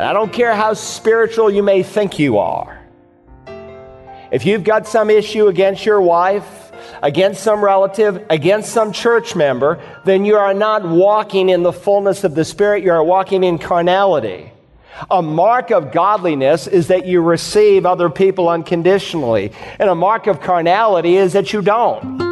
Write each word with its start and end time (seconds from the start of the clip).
And 0.00 0.08
I 0.08 0.14
don't 0.14 0.32
care 0.32 0.54
how 0.54 0.72
spiritual 0.72 1.50
you 1.50 1.62
may 1.62 1.82
think 1.82 2.18
you 2.18 2.38
are. 2.38 2.82
If 4.32 4.46
you've 4.46 4.64
got 4.64 4.86
some 4.86 5.10
issue 5.10 5.48
against 5.48 5.84
your 5.84 6.00
wife, 6.00 6.72
against 7.02 7.42
some 7.42 7.62
relative, 7.62 8.24
against 8.30 8.72
some 8.72 8.92
church 8.92 9.36
member, 9.36 9.78
then 10.06 10.24
you 10.24 10.36
are 10.36 10.54
not 10.54 10.88
walking 10.88 11.50
in 11.50 11.62
the 11.62 11.72
fullness 11.74 12.24
of 12.24 12.34
the 12.34 12.46
Spirit, 12.46 12.82
you 12.82 12.90
are 12.92 13.04
walking 13.04 13.44
in 13.44 13.58
carnality. 13.58 14.50
A 15.10 15.20
mark 15.20 15.70
of 15.70 15.92
godliness 15.92 16.66
is 16.66 16.88
that 16.88 17.04
you 17.04 17.20
receive 17.20 17.84
other 17.84 18.08
people 18.08 18.48
unconditionally, 18.48 19.52
and 19.78 19.90
a 19.90 19.94
mark 19.94 20.28
of 20.28 20.40
carnality 20.40 21.18
is 21.18 21.34
that 21.34 21.52
you 21.52 21.60
don't. 21.60 22.29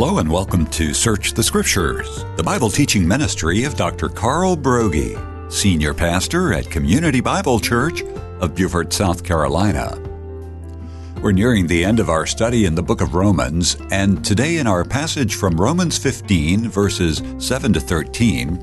Hello 0.00 0.16
and 0.16 0.32
welcome 0.32 0.66
to 0.68 0.94
Search 0.94 1.34
the 1.34 1.42
Scriptures, 1.42 2.24
the 2.36 2.42
Bible 2.42 2.70
teaching 2.70 3.06
ministry 3.06 3.64
of 3.64 3.76
Dr. 3.76 4.08
Carl 4.08 4.56
Broggi, 4.56 5.52
Senior 5.52 5.92
Pastor 5.92 6.54
at 6.54 6.70
Community 6.70 7.20
Bible 7.20 7.60
Church 7.60 8.00
of 8.40 8.54
Beaufort, 8.54 8.94
South 8.94 9.22
Carolina. 9.22 9.98
We're 11.20 11.32
nearing 11.32 11.66
the 11.66 11.84
end 11.84 12.00
of 12.00 12.08
our 12.08 12.24
study 12.24 12.64
in 12.64 12.74
the 12.74 12.82
book 12.82 13.02
of 13.02 13.14
Romans, 13.14 13.76
and 13.90 14.24
today 14.24 14.56
in 14.56 14.66
our 14.66 14.86
passage 14.86 15.34
from 15.34 15.60
Romans 15.60 15.98
15, 15.98 16.70
verses 16.70 17.22
7 17.36 17.74
to 17.74 17.80
13, 17.80 18.58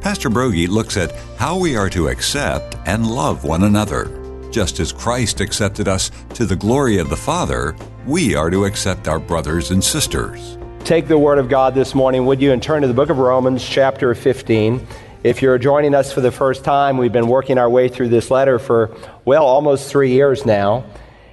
Pastor 0.00 0.30
Broggi 0.30 0.66
looks 0.66 0.96
at 0.96 1.14
how 1.36 1.58
we 1.58 1.76
are 1.76 1.90
to 1.90 2.08
accept 2.08 2.78
and 2.86 3.06
love 3.06 3.44
one 3.44 3.64
another. 3.64 4.06
Just 4.50 4.80
as 4.80 4.92
Christ 4.92 5.42
accepted 5.42 5.86
us 5.86 6.10
to 6.32 6.46
the 6.46 6.56
glory 6.56 6.96
of 6.96 7.10
the 7.10 7.14
Father, 7.14 7.76
we 8.06 8.34
are 8.34 8.48
to 8.48 8.64
accept 8.64 9.06
our 9.06 9.18
brothers 9.18 9.70
and 9.70 9.84
sisters 9.84 10.56
take 10.88 11.06
the 11.06 11.18
Word 11.18 11.36
of 11.36 11.50
God 11.50 11.74
this 11.74 11.94
morning, 11.94 12.24
would 12.24 12.40
you, 12.40 12.50
and 12.50 12.62
turn 12.62 12.80
to 12.80 12.88
the 12.88 12.94
book 12.94 13.10
of 13.10 13.18
Romans, 13.18 13.62
chapter 13.62 14.14
15. 14.14 14.86
If 15.22 15.42
you're 15.42 15.58
joining 15.58 15.94
us 15.94 16.14
for 16.14 16.22
the 16.22 16.32
first 16.32 16.64
time, 16.64 16.96
we've 16.96 17.12
been 17.12 17.28
working 17.28 17.58
our 17.58 17.68
way 17.68 17.88
through 17.90 18.08
this 18.08 18.30
letter 18.30 18.58
for, 18.58 18.96
well, 19.26 19.44
almost 19.44 19.90
three 19.90 20.12
years 20.12 20.46
now. 20.46 20.86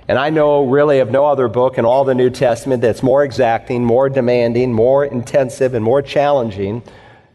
And 0.10 0.20
I 0.20 0.30
know 0.30 0.66
really 0.66 1.00
of 1.00 1.10
no 1.10 1.26
other 1.26 1.48
book 1.48 1.78
in 1.78 1.86
all 1.86 2.04
the 2.04 2.14
New 2.14 2.30
Testament 2.30 2.82
that's 2.82 3.02
more 3.02 3.24
exacting, 3.24 3.86
more 3.86 4.10
demanding, 4.10 4.74
more 4.74 5.06
intensive, 5.06 5.74
and 5.74 5.86
more 5.86 6.02
challenging 6.02 6.84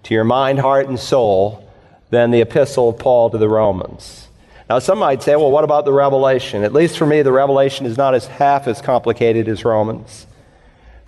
to 0.03 0.12
your 0.12 0.25
mind, 0.25 0.59
heart, 0.59 0.89
and 0.89 1.00
soul 1.00 1.66
than 2.11 2.33
the 2.33 2.42
epistle 2.42 2.91
of 2.91 2.98
Paul 2.98 3.31
to 3.31 3.39
the 3.39 3.48
Romans. 3.48 4.28
Now, 4.69 4.78
some 4.78 4.98
might 4.98 5.22
say, 5.22 5.37
well, 5.37 5.50
what 5.50 5.64
about 5.64 5.87
the 5.87 5.94
Revelation? 5.94 6.64
At 6.64 6.75
least 6.75 6.98
for 6.98 7.06
me, 7.06 7.22
the 7.22 7.33
Revelation 7.33 7.87
is 7.87 7.97
not 7.97 8.14
as 8.14 8.27
half 8.27 8.69
as 8.69 8.83
complicated 8.83 9.48
as 9.48 9.64
Romans. 9.64 10.27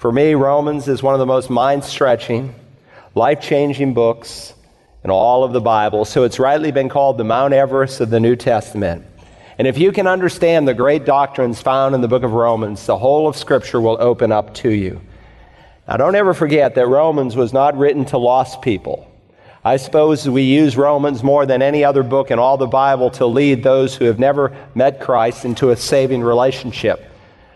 For 0.03 0.11
me, 0.11 0.35
Romans 0.35 0.89
is 0.89 1.01
one 1.01 1.15
of 1.15 1.21
the 1.21 1.27
most 1.27 1.49
mind 1.49 1.85
stretching, 1.85 2.57
life 3.15 3.41
changing 3.41 3.95
books 3.95 4.53
in 5.05 5.11
all 5.13 5.45
of 5.45 5.53
the 5.53 5.61
Bible. 5.61 6.05
So 6.05 6.25
it's 6.25 6.41
rightly 6.41 6.73
been 6.73 6.89
called 6.89 7.19
the 7.19 7.25
Mount 7.25 7.55
Everest 7.55 8.01
of 8.01 8.11
the 8.11 8.19
New 8.19 8.35
Testament. 8.35 9.07
And 9.59 9.69
if 9.69 9.79
you 9.79 9.93
can 9.93 10.09
understand 10.09 10.67
the 10.67 10.75
great 10.75 11.05
doctrines 11.05 11.61
found 11.61 11.95
in 11.95 12.01
the 12.01 12.09
book 12.09 12.25
of 12.25 12.33
Romans, 12.33 12.85
the 12.85 12.99
whole 12.99 13.29
of 13.29 13.37
Scripture 13.37 13.81
will 13.81 13.97
open 14.01 14.33
up 14.33 14.53
to 14.55 14.71
you. 14.71 15.01
Now, 15.87 15.99
don't 15.99 16.17
ever 16.17 16.35
forget 16.35 16.75
that 16.75 16.89
Romans 16.89 17.37
was 17.37 17.53
not 17.53 17.79
written 17.79 18.05
to 18.07 18.19
lost 18.19 18.61
people. 18.61 19.09
I 19.65 19.77
suppose 19.77 20.29
we 20.29 20.43
use 20.43 20.77
Romans 20.77 21.23
more 21.23 21.47
than 21.47 21.63
any 21.63 21.85
other 21.85 22.03
book 22.03 22.33
in 22.33 22.41
all 22.41 22.57
the 22.57 22.67
Bible 22.67 23.09
to 23.11 23.27
lead 23.27 23.63
those 23.63 23.95
who 23.95 24.07
have 24.07 24.19
never 24.19 24.53
met 24.75 25.01
Christ 25.01 25.45
into 25.45 25.71
a 25.71 25.77
saving 25.77 26.23
relationship. 26.23 27.09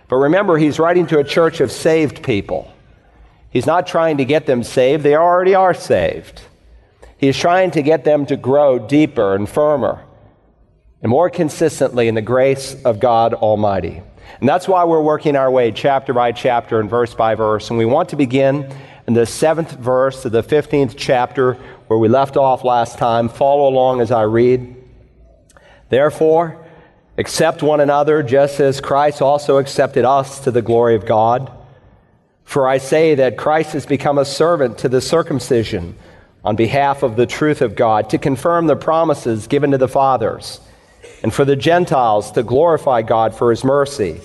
But 0.09 0.17
remember, 0.17 0.57
he's 0.57 0.79
writing 0.79 1.07
to 1.09 1.19
a 1.19 1.25
church 1.25 1.61
of 1.61 1.73
saved 1.73 2.23
people. 2.23 2.73
He's 3.51 3.67
not 3.67 3.87
trying 3.87 4.19
to 4.19 4.25
get 4.25 4.47
them 4.47 4.63
saved, 4.63 5.03
they 5.03 5.17
already 5.17 5.55
are 5.55 5.75
saved. 5.75 6.43
He's 7.19 7.37
trying 7.37 7.71
to 7.73 7.83
get 7.83 8.05
them 8.05 8.27
to 8.27 8.37
grow 8.37 8.79
deeper 8.79 9.35
and 9.35 9.49
firmer 9.49 10.03
and 11.03 11.11
more 11.11 11.31
consistently 11.31 12.09
in 12.09 12.15
the 12.15 12.23
grace 12.23 12.77
of 12.85 13.01
God 13.01 13.33
Almighty. 13.33 14.03
And 14.41 14.49
that's 14.49 14.69
why 14.69 14.85
we're 14.85 15.01
working 15.03 15.37
our 15.37 15.51
way 15.51 15.73
chapter 15.73 16.13
by 16.13 16.33
chapter 16.33 16.81
and 16.81 16.91
verse 16.91 17.15
by 17.15 17.35
verse. 17.35 17.71
And 17.71 17.79
we 17.79 17.85
want 17.87 18.11
to 18.11 18.17
begin 18.17 18.71
in 19.07 19.15
the 19.15 19.25
seventh 19.25 19.73
verse 19.73 20.25
of 20.25 20.33
the 20.33 20.43
15th 20.43 20.95
chapter 20.97 21.55
where 21.87 21.99
we 21.99 22.09
left 22.09 22.37
off 22.37 22.65
last 22.65 22.99
time. 22.99 23.29
Follow 23.29 23.69
along 23.69 24.01
as 24.01 24.11
I 24.11 24.23
read. 24.23 24.77
Therefore, 25.89 26.66
Accept 27.19 27.63
one 27.63 27.81
another 27.81 28.23
just 28.23 28.61
as 28.61 28.81
Christ 28.81 29.23
also 29.23 29.57
accepted 29.57 30.05
us 30.05 30.41
to 30.41 30.51
the 30.51 30.63
glory 30.63 30.95
of 30.95 31.07
God. 31.07 31.51
For 32.45 32.69
I 32.69 32.79
say 32.79 33.15
that 33.17 33.39
Christ 33.39 33.73
has 33.73 33.87
become 33.87 34.19
a 34.19 34.25
servant 34.25 34.79
to 34.79 34.89
the 34.89 35.01
circumcision 35.01 35.97
on 36.45 36.57
behalf 36.57 37.03
of 37.03 37.17
the 37.17 37.27
truth 37.27 37.61
of 37.61 37.75
God, 37.75 38.11
to 38.11 38.19
confirm 38.19 38.69
the 38.69 38.77
promises 38.77 39.49
given 39.49 39.73
to 39.73 39.79
the 39.79 39.89
fathers, 39.89 40.61
and 41.25 41.35
for 41.35 41.45
the 41.45 41.57
Gentiles 41.57 42.31
to 42.33 42.45
glorify 42.45 43.03
God 43.03 43.35
for 43.35 43.51
his 43.51 43.65
mercy. 43.65 44.21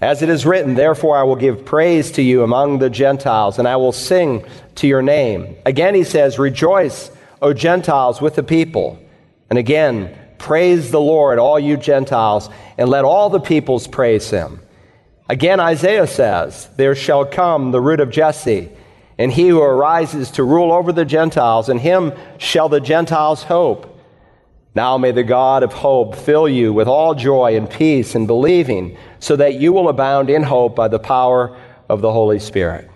As 0.00 0.20
it 0.20 0.28
is 0.28 0.44
written, 0.44 0.74
Therefore 0.74 1.16
I 1.16 1.22
will 1.22 1.36
give 1.36 1.64
praise 1.64 2.10
to 2.12 2.22
you 2.22 2.42
among 2.42 2.78
the 2.78 2.90
Gentiles, 2.90 3.58
and 3.58 3.68
I 3.68 3.76
will 3.76 3.92
sing 3.92 4.44
to 4.76 4.88
your 4.88 5.02
name. 5.02 5.56
Again 5.64 5.94
he 5.94 6.02
says, 6.02 6.40
Rejoice, 6.40 7.10
O 7.40 7.52
Gentiles, 7.52 8.20
with 8.20 8.34
the 8.34 8.42
people. 8.42 8.98
And 9.48 9.58
again, 9.58 10.18
Praise 10.40 10.90
the 10.90 11.00
Lord, 11.00 11.38
all 11.38 11.60
you 11.60 11.76
Gentiles, 11.76 12.48
and 12.78 12.88
let 12.88 13.04
all 13.04 13.28
the 13.28 13.38
peoples 13.38 13.86
praise 13.86 14.30
him. 14.30 14.60
Again, 15.28 15.60
Isaiah 15.60 16.06
says, 16.06 16.66
There 16.76 16.94
shall 16.94 17.26
come 17.26 17.72
the 17.72 17.80
root 17.80 18.00
of 18.00 18.10
Jesse, 18.10 18.70
and 19.18 19.30
he 19.30 19.48
who 19.48 19.60
arises 19.60 20.30
to 20.32 20.42
rule 20.42 20.72
over 20.72 20.92
the 20.92 21.04
Gentiles, 21.04 21.68
and 21.68 21.78
him 21.78 22.14
shall 22.38 22.70
the 22.70 22.80
Gentiles 22.80 23.42
hope. 23.42 24.00
Now 24.74 24.96
may 24.96 25.12
the 25.12 25.24
God 25.24 25.62
of 25.62 25.74
hope 25.74 26.16
fill 26.16 26.48
you 26.48 26.72
with 26.72 26.88
all 26.88 27.14
joy 27.14 27.54
and 27.54 27.68
peace 27.68 28.14
in 28.14 28.26
believing, 28.26 28.96
so 29.18 29.36
that 29.36 29.56
you 29.56 29.74
will 29.74 29.90
abound 29.90 30.30
in 30.30 30.42
hope 30.42 30.74
by 30.74 30.88
the 30.88 30.98
power 30.98 31.54
of 31.90 32.00
the 32.00 32.12
Holy 32.12 32.38
Spirit. 32.38 32.90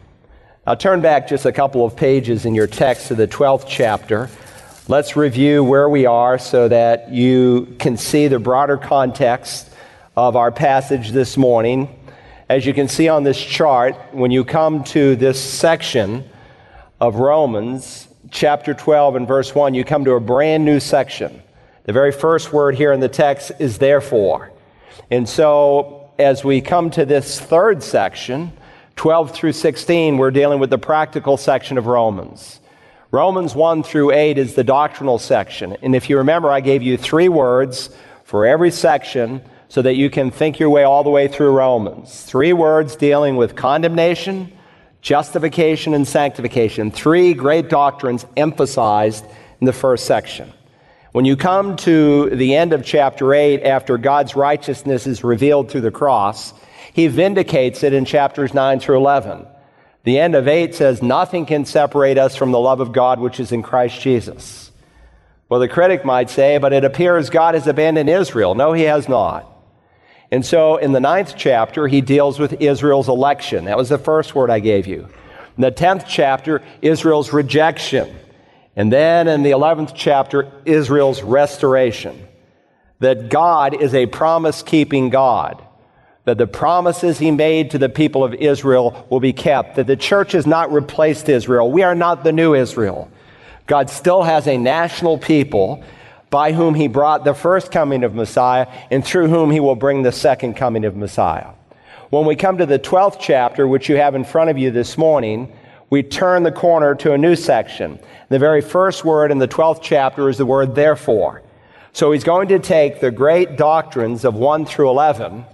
Now 0.66 0.76
turn 0.76 1.02
back 1.02 1.28
just 1.28 1.44
a 1.44 1.52
couple 1.52 1.84
of 1.84 1.94
pages 1.94 2.46
in 2.46 2.54
your 2.54 2.68
text 2.68 3.08
to 3.08 3.14
the 3.14 3.28
12th 3.28 3.66
chapter. 3.68 4.30
Let's 4.86 5.16
review 5.16 5.64
where 5.64 5.88
we 5.88 6.04
are 6.04 6.36
so 6.36 6.68
that 6.68 7.10
you 7.10 7.74
can 7.78 7.96
see 7.96 8.28
the 8.28 8.38
broader 8.38 8.76
context 8.76 9.70
of 10.14 10.36
our 10.36 10.52
passage 10.52 11.12
this 11.12 11.38
morning. 11.38 11.88
As 12.50 12.66
you 12.66 12.74
can 12.74 12.88
see 12.88 13.08
on 13.08 13.22
this 13.22 13.42
chart, 13.42 13.96
when 14.12 14.30
you 14.30 14.44
come 14.44 14.84
to 14.84 15.16
this 15.16 15.42
section 15.42 16.28
of 17.00 17.14
Romans, 17.14 18.08
chapter 18.30 18.74
12 18.74 19.16
and 19.16 19.26
verse 19.26 19.54
1, 19.54 19.72
you 19.72 19.84
come 19.84 20.04
to 20.04 20.12
a 20.12 20.20
brand 20.20 20.66
new 20.66 20.78
section. 20.80 21.42
The 21.84 21.94
very 21.94 22.12
first 22.12 22.52
word 22.52 22.74
here 22.74 22.92
in 22.92 23.00
the 23.00 23.08
text 23.08 23.52
is 23.58 23.78
therefore. 23.78 24.52
And 25.10 25.26
so, 25.26 26.10
as 26.18 26.44
we 26.44 26.60
come 26.60 26.90
to 26.90 27.06
this 27.06 27.40
third 27.40 27.82
section, 27.82 28.52
12 28.96 29.30
through 29.30 29.52
16, 29.52 30.18
we're 30.18 30.30
dealing 30.30 30.60
with 30.60 30.68
the 30.68 30.76
practical 30.76 31.38
section 31.38 31.78
of 31.78 31.86
Romans. 31.86 32.60
Romans 33.14 33.54
1 33.54 33.84
through 33.84 34.10
8 34.10 34.38
is 34.38 34.54
the 34.56 34.64
doctrinal 34.64 35.20
section. 35.20 35.76
And 35.82 35.94
if 35.94 36.10
you 36.10 36.18
remember, 36.18 36.50
I 36.50 36.58
gave 36.58 36.82
you 36.82 36.96
three 36.96 37.28
words 37.28 37.88
for 38.24 38.44
every 38.44 38.72
section 38.72 39.40
so 39.68 39.82
that 39.82 39.94
you 39.94 40.10
can 40.10 40.32
think 40.32 40.58
your 40.58 40.68
way 40.68 40.82
all 40.82 41.04
the 41.04 41.10
way 41.10 41.28
through 41.28 41.52
Romans. 41.52 42.24
Three 42.24 42.52
words 42.52 42.96
dealing 42.96 43.36
with 43.36 43.54
condemnation, 43.54 44.52
justification, 45.00 45.94
and 45.94 46.08
sanctification. 46.08 46.90
Three 46.90 47.34
great 47.34 47.68
doctrines 47.68 48.26
emphasized 48.36 49.24
in 49.60 49.66
the 49.66 49.72
first 49.72 50.06
section. 50.06 50.52
When 51.12 51.24
you 51.24 51.36
come 51.36 51.76
to 51.76 52.30
the 52.30 52.56
end 52.56 52.72
of 52.72 52.84
chapter 52.84 53.32
8, 53.32 53.62
after 53.62 53.96
God's 53.96 54.34
righteousness 54.34 55.06
is 55.06 55.22
revealed 55.22 55.70
through 55.70 55.82
the 55.82 55.92
cross, 55.92 56.52
he 56.92 57.06
vindicates 57.06 57.84
it 57.84 57.92
in 57.92 58.06
chapters 58.06 58.52
9 58.52 58.80
through 58.80 58.96
11. 58.96 59.46
The 60.04 60.18
end 60.18 60.34
of 60.34 60.46
8 60.46 60.74
says, 60.74 61.02
Nothing 61.02 61.46
can 61.46 61.64
separate 61.64 62.18
us 62.18 62.36
from 62.36 62.52
the 62.52 62.60
love 62.60 62.80
of 62.80 62.92
God 62.92 63.18
which 63.18 63.40
is 63.40 63.52
in 63.52 63.62
Christ 63.62 64.00
Jesus. 64.00 64.70
Well, 65.48 65.60
the 65.60 65.68
critic 65.68 66.04
might 66.04 66.30
say, 66.30 66.58
but 66.58 66.72
it 66.72 66.84
appears 66.84 67.30
God 67.30 67.54
has 67.54 67.66
abandoned 67.66 68.08
Israel. 68.08 68.54
No, 68.54 68.72
he 68.72 68.82
has 68.82 69.08
not. 69.08 69.50
And 70.30 70.44
so 70.44 70.76
in 70.76 70.92
the 70.92 71.00
ninth 71.00 71.34
chapter, 71.36 71.86
he 71.86 72.00
deals 72.00 72.38
with 72.38 72.60
Israel's 72.60 73.08
election. 73.08 73.66
That 73.66 73.76
was 73.76 73.88
the 73.88 73.98
first 73.98 74.34
word 74.34 74.50
I 74.50 74.60
gave 74.60 74.86
you. 74.86 75.08
In 75.56 75.62
the 75.62 75.70
tenth 75.70 76.04
chapter, 76.08 76.62
Israel's 76.82 77.32
rejection. 77.32 78.14
And 78.74 78.92
then 78.92 79.28
in 79.28 79.42
the 79.42 79.52
eleventh 79.52 79.92
chapter, 79.94 80.50
Israel's 80.64 81.22
restoration. 81.22 82.26
That 82.98 83.28
God 83.28 83.80
is 83.80 83.94
a 83.94 84.06
promise 84.06 84.62
keeping 84.62 85.10
God 85.10 85.62
that 86.24 86.38
the 86.38 86.46
promises 86.46 87.18
he 87.18 87.30
made 87.30 87.70
to 87.70 87.78
the 87.78 87.88
people 87.88 88.24
of 88.24 88.34
Israel 88.34 89.06
will 89.10 89.20
be 89.20 89.32
kept, 89.32 89.76
that 89.76 89.86
the 89.86 89.96
church 89.96 90.32
has 90.32 90.46
not 90.46 90.72
replaced 90.72 91.28
Israel. 91.28 91.70
We 91.70 91.82
are 91.82 91.94
not 91.94 92.24
the 92.24 92.32
new 92.32 92.54
Israel. 92.54 93.10
God 93.66 93.90
still 93.90 94.22
has 94.22 94.46
a 94.46 94.56
national 94.56 95.18
people 95.18 95.84
by 96.30 96.52
whom 96.52 96.74
he 96.74 96.88
brought 96.88 97.24
the 97.24 97.34
first 97.34 97.70
coming 97.70 98.04
of 98.04 98.14
Messiah 98.14 98.66
and 98.90 99.04
through 99.04 99.28
whom 99.28 99.50
he 99.50 99.60
will 99.60 99.76
bring 99.76 100.02
the 100.02 100.12
second 100.12 100.54
coming 100.54 100.84
of 100.84 100.96
Messiah. 100.96 101.50
When 102.10 102.26
we 102.26 102.36
come 102.36 102.58
to 102.58 102.66
the 102.66 102.78
12th 102.78 103.18
chapter, 103.20 103.68
which 103.68 103.88
you 103.88 103.96
have 103.96 104.14
in 104.14 104.24
front 104.24 104.50
of 104.50 104.58
you 104.58 104.70
this 104.70 104.96
morning, 104.96 105.52
we 105.90 106.02
turn 106.02 106.42
the 106.42 106.52
corner 106.52 106.94
to 106.96 107.12
a 107.12 107.18
new 107.18 107.36
section. 107.36 107.98
The 108.30 108.38
very 108.38 108.62
first 108.62 109.04
word 109.04 109.30
in 109.30 109.38
the 109.38 109.48
12th 109.48 109.80
chapter 109.82 110.28
is 110.28 110.38
the 110.38 110.46
word 110.46 110.74
therefore. 110.74 111.42
So 111.92 112.12
he's 112.12 112.24
going 112.24 112.48
to 112.48 112.58
take 112.58 113.00
the 113.00 113.10
great 113.10 113.56
doctrines 113.56 114.24
of 114.24 114.34
1 114.34 114.66
through 114.66 114.90
11 114.90 115.44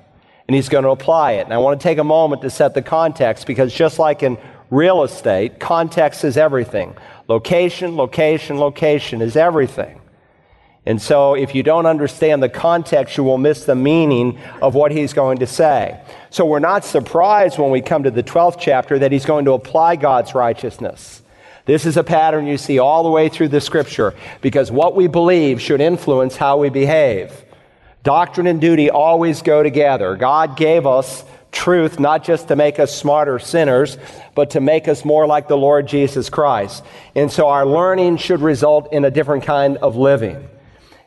and 0.50 0.56
he's 0.56 0.68
going 0.68 0.82
to 0.82 0.90
apply 0.90 1.34
it. 1.34 1.44
And 1.44 1.54
I 1.54 1.58
want 1.58 1.80
to 1.80 1.84
take 1.84 1.98
a 1.98 2.02
moment 2.02 2.42
to 2.42 2.50
set 2.50 2.74
the 2.74 2.82
context 2.82 3.46
because 3.46 3.72
just 3.72 4.00
like 4.00 4.24
in 4.24 4.36
real 4.68 5.04
estate, 5.04 5.60
context 5.60 6.24
is 6.24 6.36
everything. 6.36 6.96
Location, 7.28 7.96
location, 7.96 8.58
location 8.58 9.22
is 9.22 9.36
everything. 9.36 10.00
And 10.84 11.00
so, 11.00 11.34
if 11.34 11.54
you 11.54 11.62
don't 11.62 11.86
understand 11.86 12.42
the 12.42 12.48
context, 12.48 13.16
you 13.16 13.22
will 13.22 13.38
miss 13.38 13.64
the 13.64 13.76
meaning 13.76 14.40
of 14.60 14.74
what 14.74 14.90
he's 14.90 15.12
going 15.12 15.38
to 15.38 15.46
say. 15.46 16.02
So, 16.30 16.44
we're 16.44 16.58
not 16.58 16.84
surprised 16.84 17.56
when 17.56 17.70
we 17.70 17.80
come 17.80 18.02
to 18.02 18.10
the 18.10 18.24
12th 18.24 18.56
chapter 18.58 18.98
that 18.98 19.12
he's 19.12 19.24
going 19.24 19.44
to 19.44 19.52
apply 19.52 19.94
God's 19.94 20.34
righteousness. 20.34 21.22
This 21.64 21.86
is 21.86 21.96
a 21.96 22.02
pattern 22.02 22.48
you 22.48 22.58
see 22.58 22.80
all 22.80 23.04
the 23.04 23.10
way 23.10 23.28
through 23.28 23.50
the 23.50 23.60
scripture 23.60 24.16
because 24.40 24.72
what 24.72 24.96
we 24.96 25.06
believe 25.06 25.60
should 25.60 25.80
influence 25.80 26.34
how 26.34 26.56
we 26.56 26.70
behave. 26.70 27.44
Doctrine 28.02 28.46
and 28.46 28.60
duty 28.60 28.90
always 28.90 29.42
go 29.42 29.62
together. 29.62 30.16
God 30.16 30.56
gave 30.56 30.86
us 30.86 31.24
truth 31.52 31.98
not 32.00 32.24
just 32.24 32.48
to 32.48 32.56
make 32.56 32.78
us 32.78 32.96
smarter 32.96 33.38
sinners, 33.38 33.98
but 34.34 34.50
to 34.50 34.60
make 34.60 34.88
us 34.88 35.04
more 35.04 35.26
like 35.26 35.48
the 35.48 35.56
Lord 35.56 35.86
Jesus 35.86 36.30
Christ. 36.30 36.82
And 37.14 37.30
so 37.30 37.48
our 37.48 37.66
learning 37.66 38.18
should 38.18 38.40
result 38.40 38.92
in 38.92 39.04
a 39.04 39.10
different 39.10 39.44
kind 39.44 39.76
of 39.78 39.96
living. 39.96 40.48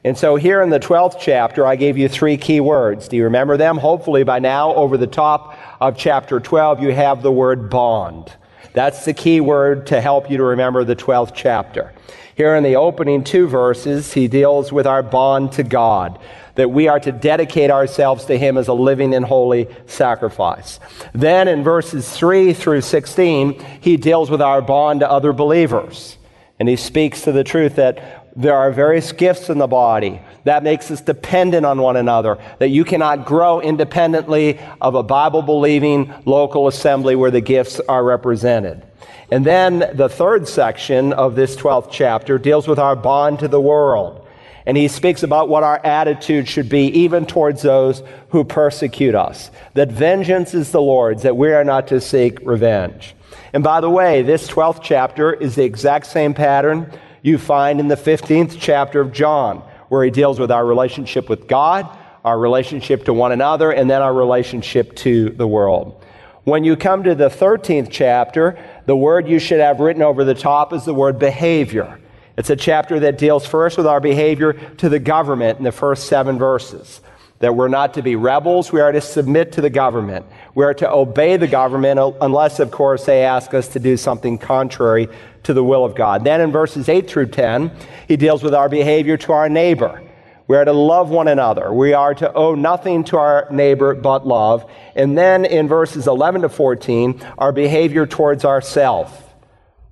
And 0.05 0.17
so 0.17 0.35
here 0.35 0.61
in 0.61 0.69
the 0.69 0.81
12th 0.81 1.15
chapter, 1.19 1.65
I 1.65 1.77
gave 1.77 1.97
you 1.97 2.09
three 2.09 2.35
key 2.35 2.59
words. 2.59 3.07
Do 3.07 3.15
you 3.15 3.23
remember 3.23 3.55
them? 3.55 3.77
Hopefully 3.77 4.23
by 4.23 4.39
now, 4.39 4.75
over 4.75 4.97
the 4.97 5.07
top 5.07 5.57
of 5.79 5.97
chapter 5.97 6.41
12, 6.41 6.83
you 6.83 6.91
have 6.91 7.21
the 7.21 7.31
word 7.31 7.69
bond. 7.69 8.31
That's 8.73 9.05
the 9.05 9.13
key 9.13 9.39
word 9.39 9.87
to 9.87 10.01
help 10.01 10.29
you 10.29 10.37
to 10.37 10.43
remember 10.43 10.83
the 10.83 10.95
12th 10.95 11.31
chapter. 11.33 11.93
Here 12.35 12.55
in 12.55 12.63
the 12.63 12.75
opening 12.75 13.23
two 13.23 13.47
verses, 13.47 14.11
he 14.11 14.27
deals 14.27 14.73
with 14.73 14.87
our 14.87 15.03
bond 15.03 15.53
to 15.53 15.63
God, 15.63 16.19
that 16.55 16.69
we 16.69 16.87
are 16.87 16.99
to 16.99 17.11
dedicate 17.11 17.71
ourselves 17.71 18.25
to 18.25 18.37
him 18.37 18.57
as 18.57 18.67
a 18.67 18.73
living 18.73 19.13
and 19.15 19.25
holy 19.25 19.67
sacrifice. 19.87 20.79
Then 21.13 21.47
in 21.47 21.63
verses 21.63 22.09
3 22.11 22.53
through 22.53 22.81
16, 22.81 23.59
he 23.81 23.97
deals 23.97 24.29
with 24.29 24.41
our 24.41 24.61
bond 24.61 24.99
to 24.99 25.09
other 25.09 25.33
believers. 25.33 26.17
And 26.59 26.69
he 26.69 26.75
speaks 26.75 27.21
to 27.21 27.31
the 27.31 27.43
truth 27.43 27.75
that 27.75 28.23
there 28.35 28.55
are 28.55 28.71
various 28.71 29.11
gifts 29.11 29.49
in 29.49 29.57
the 29.57 29.67
body 29.67 30.19
that 30.43 30.63
makes 30.63 30.89
us 30.89 31.01
dependent 31.01 31.65
on 31.65 31.79
one 31.79 31.95
another, 31.95 32.37
that 32.59 32.69
you 32.69 32.83
cannot 32.83 33.25
grow 33.25 33.61
independently 33.61 34.59
of 34.81 34.95
a 34.95 35.03
Bible 35.03 35.41
believing 35.41 36.13
local 36.25 36.67
assembly 36.67 37.15
where 37.15 37.31
the 37.31 37.41
gifts 37.41 37.79
are 37.81 38.03
represented. 38.03 38.83
And 39.31 39.45
then 39.45 39.91
the 39.93 40.09
third 40.09 40.47
section 40.47 41.13
of 41.13 41.35
this 41.35 41.55
12th 41.55 41.89
chapter 41.91 42.37
deals 42.37 42.67
with 42.67 42.79
our 42.79 42.95
bond 42.95 43.39
to 43.39 43.47
the 43.47 43.61
world. 43.61 44.22
And 44.65 44.77
he 44.77 44.87
speaks 44.87 45.23
about 45.23 45.49
what 45.49 45.63
our 45.63 45.79
attitude 45.85 46.47
should 46.47 46.69
be 46.69 46.87
even 46.87 47.25
towards 47.25 47.61
those 47.61 48.01
who 48.29 48.43
persecute 48.43 49.15
us. 49.15 49.51
That 49.73 49.91
vengeance 49.91 50.53
is 50.53 50.71
the 50.71 50.81
Lord's, 50.81 51.23
that 51.23 51.35
we 51.35 51.51
are 51.51 51.65
not 51.65 51.87
to 51.87 51.99
seek 51.99 52.39
revenge. 52.45 53.15
And 53.51 53.63
by 53.63 53.81
the 53.81 53.89
way, 53.89 54.21
this 54.21 54.47
12th 54.47 54.81
chapter 54.81 55.33
is 55.33 55.55
the 55.55 55.63
exact 55.63 56.05
same 56.05 56.33
pattern 56.33 56.91
you 57.21 57.37
find 57.37 57.79
in 57.79 57.87
the 57.87 57.95
15th 57.95 58.57
chapter 58.59 58.99
of 59.01 59.11
John, 59.11 59.57
where 59.89 60.03
he 60.03 60.11
deals 60.11 60.39
with 60.39 60.51
our 60.51 60.65
relationship 60.65 61.29
with 61.29 61.47
God, 61.47 61.87
our 62.23 62.39
relationship 62.39 63.05
to 63.05 63.13
one 63.13 63.31
another, 63.31 63.71
and 63.71 63.89
then 63.89 64.01
our 64.01 64.13
relationship 64.13 64.95
to 64.97 65.29
the 65.31 65.47
world. 65.47 66.03
When 66.45 66.63
you 66.63 66.75
come 66.75 67.03
to 67.03 67.15
the 67.15 67.29
13th 67.29 67.87
chapter, 67.89 68.57
the 68.85 68.95
word 68.95 69.27
you 69.27 69.39
should 69.39 69.61
have 69.61 69.79
written 69.79 70.01
over 70.01 70.25
the 70.25 70.33
top 70.33 70.73
is 70.73 70.83
the 70.83 70.93
word 70.93 71.17
behavior. 71.17 71.99
It's 72.35 72.49
a 72.49 72.55
chapter 72.55 72.99
that 73.01 73.17
deals 73.17 73.45
first 73.45 73.77
with 73.77 73.85
our 73.85 73.99
behavior 73.99 74.53
to 74.53 74.89
the 74.89 74.99
government 74.99 75.59
in 75.59 75.63
the 75.63 75.71
first 75.71 76.07
seven 76.07 76.39
verses. 76.39 76.99
That 77.39 77.55
we're 77.55 77.67
not 77.67 77.95
to 77.95 78.01
be 78.01 78.15
rebels, 78.15 78.71
we 78.71 78.79
are 78.79 78.91
to 78.91 79.01
submit 79.01 79.51
to 79.53 79.61
the 79.61 79.69
government. 79.69 80.25
We 80.55 80.63
are 80.65 80.73
to 80.75 80.89
obey 80.89 81.37
the 81.37 81.47
government 81.47 81.99
uh, 81.99 82.13
unless, 82.21 82.59
of 82.59 82.71
course, 82.71 83.05
they 83.05 83.23
ask 83.23 83.53
us 83.53 83.67
to 83.69 83.79
do 83.79 83.97
something 83.97 84.37
contrary 84.37 85.09
to 85.43 85.53
the 85.53 85.63
will 85.63 85.85
of 85.85 85.93
God. 85.93 86.23
Then 86.23 86.41
in 86.41 86.51
verses 86.51 86.89
8 86.89 87.07
through 87.07 87.27
10, 87.27 87.71
he 88.07 88.17
deals 88.17 88.41
with 88.41 88.55
our 88.55 88.69
behavior 88.69 89.17
to 89.17 89.33
our 89.33 89.49
neighbor. 89.49 90.01
We 90.47 90.57
are 90.57 90.65
to 90.65 90.73
love 90.73 91.09
one 91.09 91.27
another. 91.27 91.71
We 91.71 91.93
are 91.93 92.13
to 92.15 92.33
owe 92.33 92.55
nothing 92.55 93.03
to 93.05 93.17
our 93.17 93.47
neighbor 93.51 93.93
but 93.93 94.25
love. 94.25 94.69
And 94.95 95.17
then 95.17 95.45
in 95.45 95.67
verses 95.67 96.07
11 96.07 96.41
to 96.41 96.49
14, 96.49 97.21
our 97.37 97.51
behavior 97.51 98.05
towards 98.07 98.43
ourselves. 98.43 99.11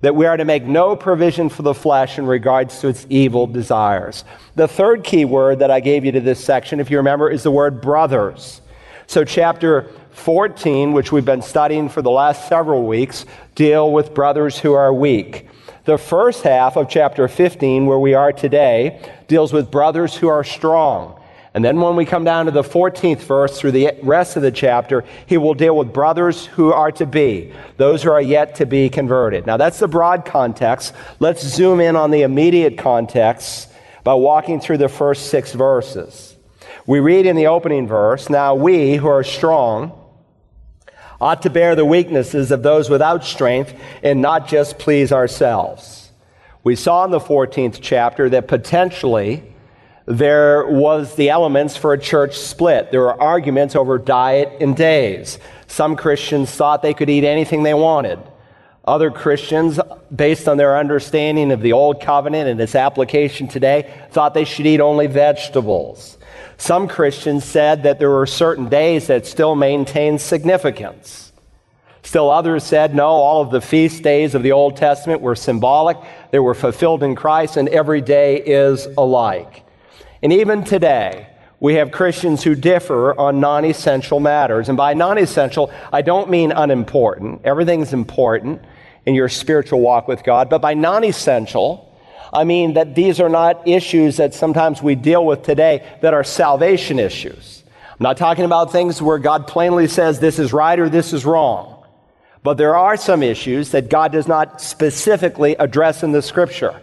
That 0.02 0.14
we 0.14 0.26
are 0.26 0.36
to 0.36 0.44
make 0.44 0.64
no 0.64 0.94
provision 0.94 1.48
for 1.48 1.62
the 1.62 1.74
flesh 1.74 2.18
in 2.18 2.26
regards 2.26 2.80
to 2.80 2.88
its 2.88 3.06
evil 3.08 3.46
desires. 3.46 4.24
The 4.56 4.68
third 4.68 5.04
key 5.04 5.24
word 5.24 5.60
that 5.60 5.70
I 5.70 5.80
gave 5.80 6.04
you 6.04 6.12
to 6.12 6.20
this 6.20 6.44
section, 6.44 6.78
if 6.80 6.90
you 6.90 6.98
remember, 6.98 7.30
is 7.30 7.44
the 7.44 7.50
word 7.50 7.80
brothers. 7.80 8.60
So, 9.06 9.24
chapter 9.24 9.90
14, 10.10 10.92
which 10.92 11.12
we've 11.12 11.24
been 11.24 11.42
studying 11.42 11.88
for 11.88 12.02
the 12.02 12.10
last 12.10 12.48
several 12.48 12.86
weeks, 12.86 13.26
deal 13.54 13.92
with 13.92 14.14
brothers 14.14 14.58
who 14.58 14.72
are 14.72 14.92
weak. 14.92 15.48
The 15.84 15.98
first 15.98 16.42
half 16.42 16.76
of 16.76 16.88
chapter 16.88 17.26
15, 17.26 17.86
where 17.86 17.98
we 17.98 18.14
are 18.14 18.32
today, 18.32 19.08
deals 19.28 19.52
with 19.52 19.70
brothers 19.70 20.16
who 20.16 20.28
are 20.28 20.44
strong. 20.44 21.20
And 21.54 21.62
then 21.62 21.80
when 21.80 21.96
we 21.96 22.06
come 22.06 22.24
down 22.24 22.46
to 22.46 22.50
the 22.50 22.62
14th 22.62 23.20
verse 23.20 23.58
through 23.58 23.72
the 23.72 23.92
rest 24.02 24.36
of 24.36 24.42
the 24.42 24.50
chapter, 24.50 25.04
he 25.26 25.36
will 25.36 25.52
deal 25.52 25.76
with 25.76 25.92
brothers 25.92 26.46
who 26.46 26.72
are 26.72 26.90
to 26.92 27.04
be, 27.04 27.52
those 27.76 28.02
who 28.02 28.10
are 28.10 28.22
yet 28.22 28.54
to 28.56 28.66
be 28.66 28.88
converted. 28.88 29.46
Now 29.46 29.58
that's 29.58 29.78
the 29.78 29.88
broad 29.88 30.24
context. 30.24 30.94
Let's 31.20 31.42
zoom 31.42 31.80
in 31.80 31.94
on 31.94 32.10
the 32.10 32.22
immediate 32.22 32.78
context 32.78 33.68
by 34.02 34.14
walking 34.14 34.60
through 34.60 34.78
the 34.78 34.88
first 34.88 35.28
six 35.28 35.52
verses. 35.52 36.36
We 36.86 37.00
read 37.00 37.26
in 37.26 37.36
the 37.36 37.48
opening 37.48 37.86
verse, 37.86 38.30
Now 38.30 38.54
we 38.54 38.96
who 38.96 39.08
are 39.08 39.22
strong, 39.22 39.98
ought 41.20 41.42
to 41.42 41.50
bear 41.50 41.76
the 41.76 41.84
weaknesses 41.84 42.50
of 42.50 42.62
those 42.62 42.90
without 42.90 43.24
strength 43.24 43.72
and 44.02 44.20
not 44.20 44.48
just 44.48 44.78
please 44.78 45.12
ourselves. 45.12 46.10
We 46.64 46.76
saw 46.76 47.04
in 47.04 47.10
the 47.10 47.20
14th 47.20 47.78
chapter 47.80 48.28
that 48.30 48.48
potentially 48.48 49.51
there 50.18 50.66
was 50.66 51.14
the 51.14 51.30
elements 51.30 51.76
for 51.76 51.92
a 51.92 51.98
church 51.98 52.36
split. 52.36 52.90
There 52.90 53.00
were 53.00 53.20
arguments 53.20 53.74
over 53.74 53.98
diet 53.98 54.60
and 54.60 54.76
days. 54.76 55.38
Some 55.68 55.96
Christians 55.96 56.50
thought 56.50 56.82
they 56.82 56.92
could 56.92 57.08
eat 57.08 57.24
anything 57.24 57.62
they 57.62 57.72
wanted. 57.72 58.18
Other 58.84 59.10
Christians, 59.10 59.80
based 60.14 60.48
on 60.48 60.56
their 60.56 60.76
understanding 60.76 61.50
of 61.50 61.62
the 61.62 61.72
Old 61.72 62.02
Covenant 62.02 62.48
and 62.48 62.60
its 62.60 62.74
application 62.74 63.48
today, 63.48 63.90
thought 64.10 64.34
they 64.34 64.44
should 64.44 64.66
eat 64.66 64.80
only 64.80 65.06
vegetables. 65.06 66.18
Some 66.58 66.88
Christians 66.88 67.44
said 67.44 67.84
that 67.84 67.98
there 67.98 68.10
were 68.10 68.26
certain 68.26 68.68
days 68.68 69.06
that 69.06 69.26
still 69.26 69.54
maintained 69.54 70.20
significance. 70.20 71.32
Still 72.02 72.30
others 72.30 72.64
said, 72.64 72.94
no, 72.94 73.06
all 73.06 73.40
of 73.40 73.50
the 73.50 73.60
feast 73.60 74.02
days 74.02 74.34
of 74.34 74.42
the 74.42 74.52
Old 74.52 74.76
Testament 74.76 75.22
were 75.22 75.36
symbolic, 75.36 75.96
they 76.32 76.40
were 76.40 76.54
fulfilled 76.54 77.02
in 77.02 77.14
Christ, 77.14 77.56
and 77.56 77.68
every 77.68 78.00
day 78.00 78.42
is 78.42 78.86
alike. 78.98 79.62
And 80.22 80.32
even 80.32 80.64
today, 80.64 81.28
we 81.62 81.74
have 81.74 81.92
Christians 81.92 82.42
who 82.42 82.56
differ 82.56 83.18
on 83.18 83.38
non 83.38 83.64
essential 83.64 84.20
matters. 84.20 84.68
And 84.68 84.76
by 84.76 84.94
non 84.94 85.16
essential, 85.16 85.72
I 85.92 86.02
don't 86.02 86.28
mean 86.28 86.52
unimportant. 86.52 87.42
Everything's 87.44 87.92
important 87.92 88.62
in 89.06 89.14
your 89.14 89.28
spiritual 89.28 89.80
walk 89.80 90.08
with 90.08 90.24
God. 90.24 90.50
But 90.50 90.60
by 90.60 90.74
non 90.74 91.04
essential, 91.04 91.88
I 92.32 92.42
mean 92.42 92.74
that 92.74 92.96
these 92.96 93.20
are 93.20 93.28
not 93.28 93.68
issues 93.68 94.16
that 94.16 94.34
sometimes 94.34 94.82
we 94.82 94.96
deal 94.96 95.24
with 95.24 95.44
today 95.44 95.86
that 96.02 96.14
are 96.14 96.24
salvation 96.24 96.98
issues. 96.98 97.62
I'm 97.90 98.04
not 98.04 98.16
talking 98.16 98.44
about 98.44 98.72
things 98.72 99.00
where 99.00 99.18
God 99.18 99.46
plainly 99.46 99.86
says 99.86 100.18
this 100.18 100.40
is 100.40 100.52
right 100.52 100.78
or 100.78 100.88
this 100.88 101.12
is 101.12 101.24
wrong. 101.24 101.84
But 102.42 102.54
there 102.54 102.74
are 102.74 102.96
some 102.96 103.22
issues 103.22 103.70
that 103.70 103.88
God 103.88 104.10
does 104.10 104.26
not 104.26 104.60
specifically 104.60 105.54
address 105.54 106.02
in 106.02 106.10
the 106.10 106.22
scripture. 106.22 106.81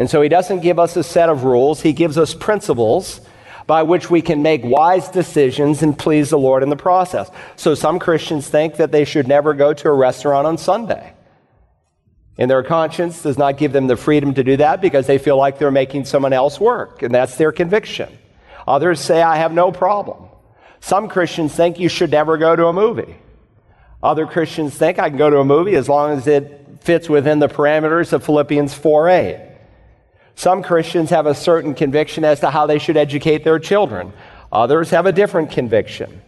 And 0.00 0.08
so 0.08 0.22
he 0.22 0.30
doesn't 0.30 0.60
give 0.60 0.78
us 0.78 0.96
a 0.96 1.04
set 1.04 1.28
of 1.28 1.44
rules, 1.44 1.82
he 1.82 1.92
gives 1.92 2.16
us 2.16 2.32
principles 2.32 3.20
by 3.66 3.82
which 3.82 4.10
we 4.10 4.22
can 4.22 4.42
make 4.42 4.64
wise 4.64 5.10
decisions 5.10 5.82
and 5.82 5.96
please 5.96 6.30
the 6.30 6.38
Lord 6.38 6.62
in 6.62 6.70
the 6.70 6.76
process. 6.76 7.30
So 7.56 7.74
some 7.74 7.98
Christians 7.98 8.48
think 8.48 8.76
that 8.76 8.92
they 8.92 9.04
should 9.04 9.28
never 9.28 9.52
go 9.52 9.74
to 9.74 9.88
a 9.88 9.92
restaurant 9.92 10.46
on 10.46 10.56
Sunday. 10.56 11.12
And 12.38 12.50
their 12.50 12.62
conscience 12.62 13.22
does 13.22 13.36
not 13.36 13.58
give 13.58 13.72
them 13.72 13.88
the 13.88 13.96
freedom 13.96 14.32
to 14.34 14.42
do 14.42 14.56
that 14.56 14.80
because 14.80 15.06
they 15.06 15.18
feel 15.18 15.36
like 15.36 15.58
they're 15.58 15.70
making 15.70 16.06
someone 16.06 16.32
else 16.32 16.58
work, 16.58 17.02
and 17.02 17.14
that's 17.14 17.36
their 17.36 17.52
conviction. 17.52 18.08
Others 18.66 19.00
say, 19.00 19.20
I 19.20 19.36
have 19.36 19.52
no 19.52 19.70
problem. 19.70 20.30
Some 20.80 21.08
Christians 21.08 21.54
think 21.54 21.78
you 21.78 21.90
should 21.90 22.10
never 22.10 22.38
go 22.38 22.56
to 22.56 22.68
a 22.68 22.72
movie. 22.72 23.16
Other 24.02 24.26
Christians 24.26 24.74
think 24.74 24.98
I 24.98 25.10
can 25.10 25.18
go 25.18 25.28
to 25.28 25.40
a 25.40 25.44
movie 25.44 25.74
as 25.74 25.90
long 25.90 26.16
as 26.16 26.26
it 26.26 26.78
fits 26.80 27.10
within 27.10 27.38
the 27.38 27.48
parameters 27.48 28.14
of 28.14 28.24
Philippians 28.24 28.74
4a. 28.74 29.49
Some 30.40 30.62
Christians 30.62 31.10
have 31.10 31.26
a 31.26 31.34
certain 31.34 31.74
conviction 31.74 32.24
as 32.24 32.40
to 32.40 32.48
how 32.48 32.64
they 32.64 32.78
should 32.78 32.96
educate 32.96 33.44
their 33.44 33.58
children. 33.58 34.10
Others 34.50 34.88
have 34.88 35.04
a 35.04 35.12
different 35.12 35.50
conviction. 35.50 36.22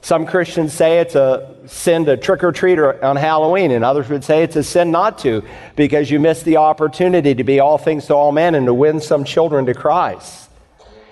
Some 0.00 0.26
Christians 0.26 0.72
say 0.72 1.00
it's 1.00 1.16
a 1.16 1.56
sin 1.66 2.04
to 2.04 2.16
trick 2.16 2.44
or 2.44 2.52
treat 2.52 2.78
on 2.78 3.16
Halloween, 3.16 3.72
and 3.72 3.84
others 3.84 4.08
would 4.10 4.22
say 4.22 4.44
it's 4.44 4.54
a 4.54 4.62
sin 4.62 4.92
not 4.92 5.18
to 5.18 5.42
because 5.74 6.08
you 6.08 6.20
miss 6.20 6.44
the 6.44 6.58
opportunity 6.58 7.34
to 7.34 7.42
be 7.42 7.58
all 7.58 7.78
things 7.78 8.06
to 8.06 8.14
all 8.14 8.30
men 8.30 8.54
and 8.54 8.64
to 8.66 8.72
win 8.72 9.00
some 9.00 9.24
children 9.24 9.66
to 9.66 9.74
Christ. 9.74 10.48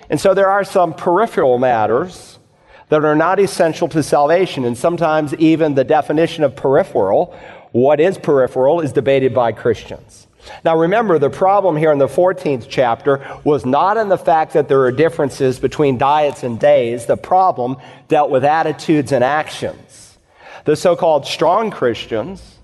And 0.09 0.17
so 0.17 0.33
there 0.33 0.49
are 0.49 0.63
some 0.63 0.93
peripheral 0.93 1.57
matters 1.57 2.39
that 2.87 3.03
are 3.03 3.13
not 3.13 3.41
essential 3.41 3.89
to 3.89 4.01
salvation, 4.01 4.63
and 4.63 4.77
sometimes 4.77 5.33
even 5.33 5.75
the 5.75 5.83
definition 5.83 6.45
of 6.45 6.55
peripheral, 6.55 7.37
what 7.73 7.99
is 7.99 8.17
peripheral, 8.17 8.79
is 8.79 8.93
debated 8.93 9.33
by 9.33 9.51
Christians. 9.51 10.26
Now 10.63 10.77
remember, 10.77 11.19
the 11.19 11.29
problem 11.29 11.77
here 11.77 11.91
in 11.91 11.97
the 11.97 12.07
14th 12.07 12.67
chapter 12.69 13.39
was 13.43 13.65
not 13.65 13.97
in 13.97 14.09
the 14.09 14.17
fact 14.17 14.53
that 14.53 14.67
there 14.67 14.81
are 14.81 14.91
differences 14.91 15.59
between 15.59 15.97
diets 15.97 16.43
and 16.43 16.59
days. 16.59 17.05
The 17.05 17.17
problem 17.17 17.77
dealt 18.07 18.29
with 18.29 18.43
attitudes 18.43 19.11
and 19.11 19.23
actions. 19.23 20.17
The 20.65 20.75
so 20.75 20.95
called 20.95 21.25
strong 21.25 21.71
Christians, 21.71 22.57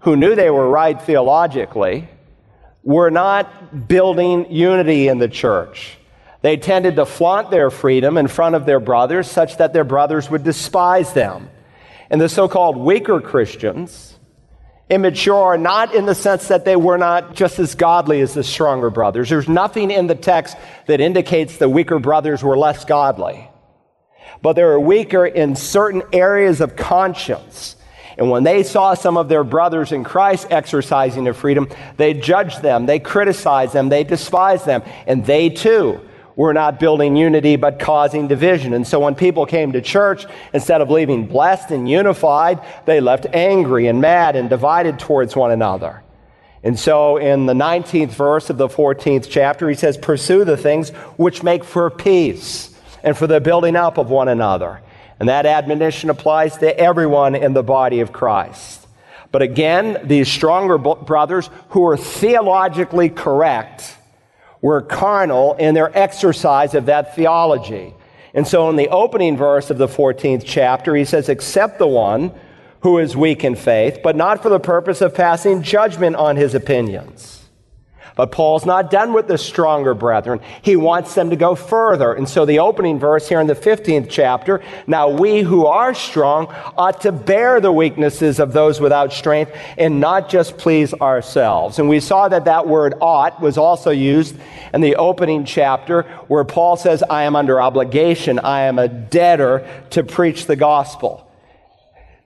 who 0.00 0.16
knew 0.16 0.34
they 0.34 0.50
were 0.50 0.68
right 0.68 1.00
theologically, 1.00 2.08
were 2.82 3.10
not 3.10 3.88
building 3.88 4.50
unity 4.50 5.08
in 5.08 5.18
the 5.18 5.28
church. 5.28 5.98
They 6.42 6.56
tended 6.56 6.96
to 6.96 7.04
flaunt 7.04 7.50
their 7.50 7.70
freedom 7.70 8.16
in 8.16 8.26
front 8.26 8.54
of 8.54 8.64
their 8.64 8.80
brothers 8.80 9.30
such 9.30 9.58
that 9.58 9.72
their 9.72 9.84
brothers 9.84 10.30
would 10.30 10.42
despise 10.42 11.12
them. 11.12 11.50
And 12.08 12.20
the 12.20 12.28
so 12.28 12.48
called 12.48 12.76
weaker 12.76 13.20
Christians, 13.20 14.18
immature, 14.90 15.56
not 15.56 15.94
in 15.94 16.04
the 16.04 16.14
sense 16.14 16.48
that 16.48 16.64
they 16.64 16.76
were 16.76 16.98
not 16.98 17.34
just 17.34 17.58
as 17.58 17.74
godly 17.74 18.20
as 18.20 18.34
the 18.34 18.42
stronger 18.44 18.90
brothers. 18.90 19.30
There's 19.30 19.48
nothing 19.48 19.90
in 19.90 20.08
the 20.08 20.14
text 20.16 20.56
that 20.86 21.00
indicates 21.00 21.56
the 21.56 21.68
weaker 21.68 22.00
brothers 22.00 22.42
were 22.42 22.58
less 22.58 22.84
godly. 22.84 23.48
But 24.42 24.54
they 24.54 24.64
were 24.64 24.80
weaker 24.80 25.24
in 25.24 25.54
certain 25.54 26.02
areas 26.12 26.60
of 26.60 26.74
conscience. 26.74 27.76
And 28.18 28.30
when 28.30 28.42
they 28.42 28.64
saw 28.64 28.94
some 28.94 29.16
of 29.16 29.28
their 29.28 29.44
brothers 29.44 29.92
in 29.92 30.02
Christ 30.02 30.48
exercising 30.50 31.24
their 31.24 31.34
freedom, 31.34 31.68
they 31.96 32.12
judged 32.12 32.60
them, 32.60 32.86
they 32.86 32.98
criticized 32.98 33.72
them, 33.72 33.88
they 33.88 34.04
despised 34.04 34.66
them, 34.66 34.82
and 35.06 35.24
they 35.24 35.50
too 35.50 36.00
were 36.40 36.54
not 36.54 36.80
building 36.80 37.16
unity 37.16 37.56
but 37.56 37.78
causing 37.78 38.26
division. 38.26 38.72
And 38.72 38.86
so 38.86 38.98
when 38.98 39.14
people 39.14 39.44
came 39.44 39.72
to 39.72 39.82
church, 39.82 40.24
instead 40.54 40.80
of 40.80 40.88
leaving 40.88 41.26
blessed 41.26 41.70
and 41.70 41.86
unified, 41.86 42.62
they 42.86 42.98
left 42.98 43.26
angry 43.34 43.88
and 43.88 44.00
mad 44.00 44.36
and 44.36 44.48
divided 44.48 44.98
towards 44.98 45.36
one 45.36 45.50
another. 45.50 46.02
And 46.62 46.78
so 46.78 47.18
in 47.18 47.44
the 47.44 47.52
19th 47.52 48.12
verse 48.12 48.48
of 48.48 48.56
the 48.56 48.68
14th 48.68 49.28
chapter, 49.28 49.68
he 49.68 49.74
says, 49.74 49.98
Pursue 49.98 50.46
the 50.46 50.56
things 50.56 50.88
which 51.18 51.42
make 51.42 51.62
for 51.62 51.90
peace 51.90 52.74
and 53.02 53.14
for 53.18 53.26
the 53.26 53.42
building 53.42 53.76
up 53.76 53.98
of 53.98 54.08
one 54.08 54.28
another. 54.28 54.80
And 55.18 55.28
that 55.28 55.44
admonition 55.44 56.08
applies 56.08 56.56
to 56.56 56.74
everyone 56.80 57.34
in 57.34 57.52
the 57.52 57.62
body 57.62 58.00
of 58.00 58.12
Christ. 58.12 58.86
But 59.30 59.42
again, 59.42 59.98
these 60.04 60.26
stronger 60.26 60.78
brothers 60.78 61.50
who 61.68 61.86
are 61.86 61.98
theologically 61.98 63.10
correct 63.10 63.98
were 64.62 64.82
carnal 64.82 65.54
in 65.54 65.74
their 65.74 65.96
exercise 65.96 66.74
of 66.74 66.86
that 66.86 67.14
theology. 67.14 67.94
And 68.34 68.46
so 68.46 68.68
in 68.68 68.76
the 68.76 68.88
opening 68.88 69.36
verse 69.36 69.70
of 69.70 69.78
the 69.78 69.88
14th 69.88 70.42
chapter, 70.44 70.94
he 70.94 71.04
says, 71.04 71.28
Accept 71.28 71.78
the 71.78 71.86
one 71.86 72.32
who 72.82 72.98
is 72.98 73.16
weak 73.16 73.44
in 73.44 73.56
faith, 73.56 74.00
but 74.02 74.16
not 74.16 74.42
for 74.42 74.48
the 74.48 74.60
purpose 74.60 75.00
of 75.00 75.14
passing 75.14 75.62
judgment 75.62 76.16
on 76.16 76.36
his 76.36 76.54
opinions. 76.54 77.39
But 78.20 78.32
Paul's 78.32 78.66
not 78.66 78.90
done 78.90 79.14
with 79.14 79.28
the 79.28 79.38
stronger 79.38 79.94
brethren. 79.94 80.40
He 80.60 80.76
wants 80.76 81.14
them 81.14 81.30
to 81.30 81.36
go 81.36 81.54
further. 81.54 82.12
And 82.12 82.28
so 82.28 82.44
the 82.44 82.58
opening 82.58 82.98
verse 82.98 83.26
here 83.26 83.40
in 83.40 83.46
the 83.46 83.54
15th 83.54 84.10
chapter, 84.10 84.62
now 84.86 85.08
we 85.08 85.40
who 85.40 85.64
are 85.64 85.94
strong 85.94 86.48
ought 86.76 87.00
to 87.00 87.12
bear 87.12 87.62
the 87.62 87.72
weaknesses 87.72 88.38
of 88.38 88.52
those 88.52 88.78
without 88.78 89.14
strength 89.14 89.52
and 89.78 90.00
not 90.00 90.28
just 90.28 90.58
please 90.58 90.92
ourselves. 90.92 91.78
And 91.78 91.88
we 91.88 91.98
saw 91.98 92.28
that 92.28 92.44
that 92.44 92.68
word 92.68 92.92
ought 93.00 93.40
was 93.40 93.56
also 93.56 93.88
used 93.88 94.36
in 94.74 94.82
the 94.82 94.96
opening 94.96 95.46
chapter 95.46 96.02
where 96.28 96.44
Paul 96.44 96.76
says, 96.76 97.02
I 97.02 97.22
am 97.22 97.34
under 97.34 97.58
obligation. 97.58 98.38
I 98.38 98.64
am 98.64 98.78
a 98.78 98.86
debtor 98.86 99.66
to 99.92 100.04
preach 100.04 100.44
the 100.44 100.56
gospel. 100.56 101.26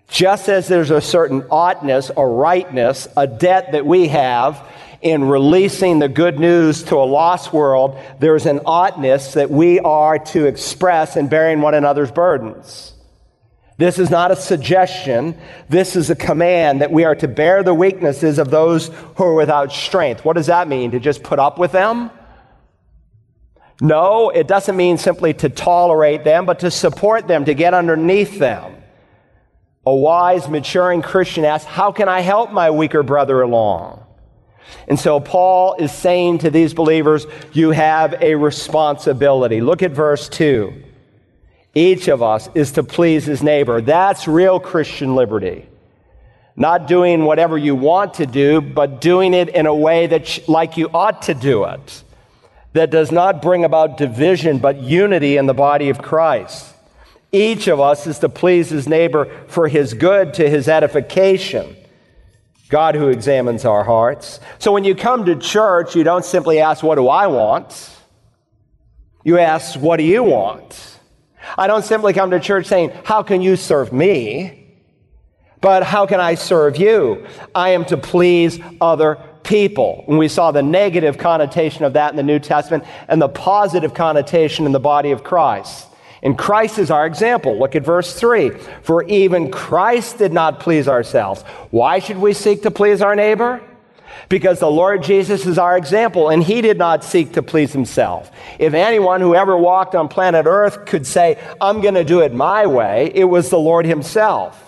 Just 0.09 0.49
as 0.49 0.67
there's 0.67 0.91
a 0.91 1.01
certain 1.01 1.45
oughtness, 1.53 2.11
a 2.17 2.27
rightness, 2.27 3.07
a 3.17 3.29
debt 3.29 3.71
that 3.71 3.87
we 3.87 4.09
have, 4.09 4.61
in 5.05 5.23
releasing 5.23 5.99
the 5.99 6.09
good 6.09 6.41
news 6.41 6.83
to 6.85 6.97
a 6.97 7.05
lost 7.05 7.53
world, 7.53 8.01
there's 8.21 8.47
an 8.47 8.61
oughtness 8.65 9.35
that 9.35 9.51
we 9.51 9.79
are 9.79 10.19
to 10.19 10.47
express 10.47 11.17
in 11.17 11.29
bearing 11.29 11.61
one 11.61 11.75
another's 11.75 12.11
burdens. 12.11 12.95
This 13.77 13.99
is 13.99 14.09
not 14.09 14.31
a 14.31 14.37
suggestion. 14.37 15.39
This 15.69 15.95
is 15.95 16.09
a 16.09 16.17
command 16.17 16.81
that 16.81 16.91
we 16.91 17.05
are 17.05 17.15
to 17.17 17.29
bear 17.29 17.63
the 17.63 17.75
weaknesses 17.75 18.39
of 18.39 18.51
those 18.51 18.89
who 19.17 19.25
are 19.25 19.35
without 19.35 19.73
strength. 19.73 20.25
What 20.25 20.37
does 20.37 20.47
that 20.47 20.69
mean? 20.69 20.93
To 20.93 21.01
just 21.01 21.23
put 21.23 21.39
up 21.39 21.59
with 21.59 21.73
them? 21.73 22.11
No, 23.83 24.31
it 24.31 24.47
doesn't 24.47 24.77
mean 24.77 24.97
simply 24.97 25.35
to 25.35 25.51
tolerate 25.51 26.25
them, 26.25 26.47
but 26.47 26.61
to 26.61 26.71
support 26.71 27.29
them, 27.29 27.45
to 27.45 27.53
get 27.53 27.75
underneath 27.75 28.39
them. 28.39 28.77
A 29.85 29.95
wise, 29.95 30.49
maturing 30.49 31.03
Christian 31.03 31.45
asks, 31.45 31.67
How 31.67 31.93
can 31.93 32.09
I 32.09 32.21
help 32.21 32.53
my 32.53 32.71
weaker 32.71 33.03
brother 33.03 33.43
along? 33.43 34.05
And 34.89 34.99
so 34.99 35.21
Paul 35.21 35.75
is 35.79 35.93
saying 35.93 36.39
to 36.39 36.51
these 36.51 36.75
believers, 36.75 37.27
you 37.53 37.71
have 37.71 38.15
a 38.21 38.35
responsibility. 38.35 39.61
Look 39.61 39.83
at 39.83 39.93
verse 39.93 40.29
2. 40.29 40.83
Each 41.75 42.09
of 42.09 42.23
us 42.23 42.49
is 42.55 42.73
to 42.73 42.83
please 42.85 43.25
his 43.25 43.43
neighbor. 43.43 43.81
That's 43.81 44.29
real 44.29 44.61
Christian 44.61 45.15
liberty. 45.15 45.69
Not 46.57 46.87
doing 46.87 47.25
whatever 47.25 47.59
you 47.59 47.75
want 47.75 48.15
to 48.15 48.27
do, 48.27 48.61
but 48.61 49.01
doing 49.01 49.35
it 49.35 49.49
in 49.49 49.67
a 49.67 49.75
way 49.75 50.07
that 50.07 50.49
like 50.49 50.77
you 50.77 50.89
ought 50.95 51.23
to 51.23 51.35
do 51.35 51.65
it. 51.65 52.05
That 52.75 52.91
does 52.91 53.11
not 53.11 53.43
bring 53.43 53.65
about 53.65 53.99
division, 53.99 54.59
but 54.59 54.81
unity 54.81 55.37
in 55.37 55.47
the 55.47 55.55
body 55.55 55.91
of 55.91 56.03
Christ. 56.03 56.73
Each 57.33 57.67
of 57.67 57.81
us 57.81 58.07
is 58.07 58.21
to 58.21 58.29
please 58.29 58.71
his 58.71 58.89
neighbor 58.89 59.27
for 59.49 59.67
his 59.67 59.95
good, 59.95 60.35
to 60.35 60.49
his 60.49 60.69
edification. 60.69 61.77
God 62.69 62.95
who 62.95 63.09
examines 63.09 63.65
our 63.65 63.85
hearts. 63.85 64.41
So 64.59 64.73
when 64.73 64.85
you 64.85 64.95
come 64.95 65.27
to 65.27 65.37
church, 65.37 65.95
you 65.95 66.05
don't 66.05 66.25
simply 66.25 66.61
ask, 66.61 66.83
What 66.83 66.97
do 66.97 67.09
I 67.09 67.27
want? 67.27 67.91
You 69.25 69.39
ask, 69.39 69.79
What 69.79 69.99
do 69.99 70.05
you 70.05 70.23
want? 70.23 70.99
I 71.59 71.67
don't 71.67 71.85
simply 71.85 72.13
come 72.13 72.31
to 72.31 72.41
church 72.41 72.67
saying, 72.67 72.93
How 73.05 73.23
can 73.23 73.43
you 73.43 73.57
serve 73.57 73.93
me? 73.93 74.61
But 75.61 75.83
how 75.83 76.05
can 76.05 76.21
I 76.21 76.35
serve 76.35 76.77
you? 76.77 77.27
I 77.55 77.71
am 77.71 77.87
to 77.87 77.97
please 77.97 78.61
other 78.83 79.19
people. 79.45 80.05
And 80.07 80.19
we 80.19 80.29
saw 80.29 80.51
the 80.51 80.63
negative 80.63 81.17
connotation 81.17 81.85
of 81.85 81.95
that 81.95 82.11
in 82.11 82.17
the 82.17 82.23
New 82.23 82.39
Testament 82.39 82.85
and 83.09 83.21
the 83.21 83.31
positive 83.31 83.95
connotation 83.95 84.67
in 84.67 84.73
the 84.73 84.81
body 84.81 85.11
of 85.11 85.25
Christ. 85.25 85.89
And 86.25 86.39
Christ 86.39 86.79
is 86.79 86.91
our 86.91 87.07
example. 87.07 87.59
Look 87.59 87.77
at 87.77 87.85
verse 87.85 88.19
3. 88.19 88.51
For 88.83 89.05
even 89.05 89.51
Christ 89.51 90.19
did 90.19 90.33
not 90.33 90.59
please 90.59 90.89
ourselves. 90.89 91.43
Why 91.71 91.99
should 91.99 92.17
we 92.17 92.33
seek 92.33 92.63
to 92.63 92.71
please 92.71 93.03
our 93.03 93.15
neighbor? 93.15 93.63
Because 94.31 94.59
the 94.59 94.71
Lord 94.71 95.03
Jesus 95.03 95.45
is 95.45 95.59
our 95.59 95.77
example, 95.77 96.31
and 96.31 96.43
he 96.43 96.63
did 96.63 96.79
not 96.79 97.05
seek 97.05 97.35
to 97.35 97.43
please 97.43 97.73
himself. 97.73 98.31
If 98.59 98.73
anyone 98.73 99.21
who 99.21 99.35
ever 99.35 99.57
walked 99.57 99.95
on 99.95 100.09
planet 100.09 100.47
Earth 100.47 100.87
could 100.87 101.07
say, 101.07 101.39
I'm 101.61 101.83
going 101.83 101.95
to 101.95 102.05
do 102.05 102.21
it 102.21 102.33
my 102.33 102.65
way, 102.67 103.13
it 103.15 103.25
was 103.25 103.51
the 103.51 103.59
Lord 103.59 103.85
himself 103.85 104.64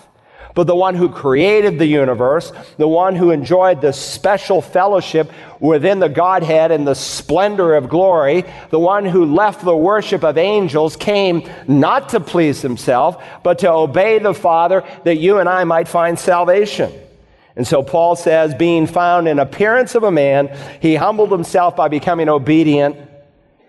but 0.57 0.65
the 0.65 0.75
one 0.75 0.95
who 0.95 1.07
created 1.07 1.77
the 1.77 1.85
universe, 1.85 2.51
the 2.77 2.87
one 2.87 3.15
who 3.15 3.29
enjoyed 3.29 3.79
the 3.79 3.93
special 3.93 4.59
fellowship 4.59 5.31
within 5.59 5.99
the 5.99 6.09
Godhead 6.09 6.71
and 6.71 6.87
the 6.87 6.95
splendor 6.95 7.75
of 7.75 7.89
glory, 7.89 8.43
the 8.71 8.79
one 8.79 9.05
who 9.05 9.25
left 9.25 9.63
the 9.63 9.77
worship 9.77 10.23
of 10.23 10.35
angels, 10.35 10.95
came 10.95 11.47
not 11.67 12.09
to 12.09 12.19
please 12.19 12.59
himself, 12.59 13.23
but 13.43 13.59
to 13.59 13.71
obey 13.71 14.17
the 14.17 14.33
Father 14.33 14.83
that 15.03 15.17
you 15.17 15.37
and 15.37 15.47
I 15.47 15.63
might 15.63 15.87
find 15.87 16.17
salvation. 16.17 16.91
And 17.55 17.67
so 17.67 17.83
Paul 17.83 18.15
says, 18.15 18.55
being 18.55 18.87
found 18.87 19.27
in 19.27 19.37
appearance 19.37 19.93
of 19.93 20.01
a 20.01 20.11
man, 20.11 20.49
he 20.81 20.95
humbled 20.95 21.31
himself 21.31 21.75
by 21.75 21.87
becoming 21.87 22.29
obedient, 22.29 22.95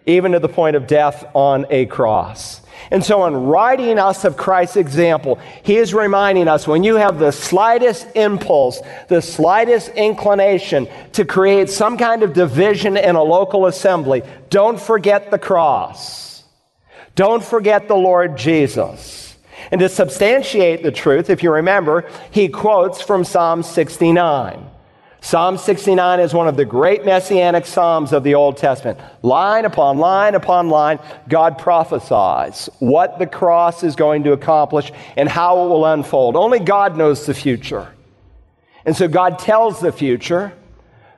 even 0.06 0.32
to 0.32 0.38
the 0.38 0.48
point 0.48 0.74
of 0.74 0.86
death 0.86 1.26
on 1.34 1.66
a 1.68 1.84
cross. 1.84 2.62
And 2.90 3.04
so, 3.04 3.26
in 3.26 3.34
writing 3.34 3.98
us 3.98 4.24
of 4.24 4.36
Christ's 4.36 4.76
example, 4.76 5.38
he 5.62 5.76
is 5.76 5.92
reminding 5.92 6.48
us 6.48 6.66
when 6.66 6.84
you 6.84 6.96
have 6.96 7.18
the 7.18 7.32
slightest 7.32 8.06
impulse, 8.14 8.80
the 9.08 9.20
slightest 9.20 9.90
inclination 9.90 10.88
to 11.12 11.24
create 11.24 11.70
some 11.70 11.98
kind 11.98 12.22
of 12.22 12.32
division 12.32 12.96
in 12.96 13.16
a 13.16 13.22
local 13.22 13.66
assembly, 13.66 14.22
don't 14.50 14.80
forget 14.80 15.30
the 15.30 15.38
cross. 15.38 16.44
Don't 17.14 17.44
forget 17.44 17.88
the 17.88 17.96
Lord 17.96 18.38
Jesus. 18.38 19.36
And 19.70 19.80
to 19.80 19.88
substantiate 19.88 20.82
the 20.82 20.92
truth, 20.92 21.30
if 21.30 21.42
you 21.42 21.52
remember, 21.52 22.08
he 22.30 22.48
quotes 22.48 23.02
from 23.02 23.24
Psalm 23.24 23.62
69. 23.62 24.67
Psalm 25.20 25.58
69 25.58 26.20
is 26.20 26.32
one 26.32 26.46
of 26.46 26.56
the 26.56 26.64
great 26.64 27.04
messianic 27.04 27.66
psalms 27.66 28.12
of 28.12 28.22
the 28.22 28.34
Old 28.34 28.56
Testament. 28.56 28.98
Line 29.22 29.64
upon 29.64 29.98
line 29.98 30.34
upon 30.34 30.68
line, 30.68 31.00
God 31.28 31.58
prophesies 31.58 32.68
what 32.78 33.18
the 33.18 33.26
cross 33.26 33.82
is 33.82 33.96
going 33.96 34.24
to 34.24 34.32
accomplish 34.32 34.92
and 35.16 35.28
how 35.28 35.64
it 35.64 35.68
will 35.68 35.86
unfold. 35.86 36.36
Only 36.36 36.60
God 36.60 36.96
knows 36.96 37.26
the 37.26 37.34
future. 37.34 37.92
And 38.84 38.96
so 38.96 39.08
God 39.08 39.38
tells 39.38 39.80
the 39.80 39.92
future 39.92 40.52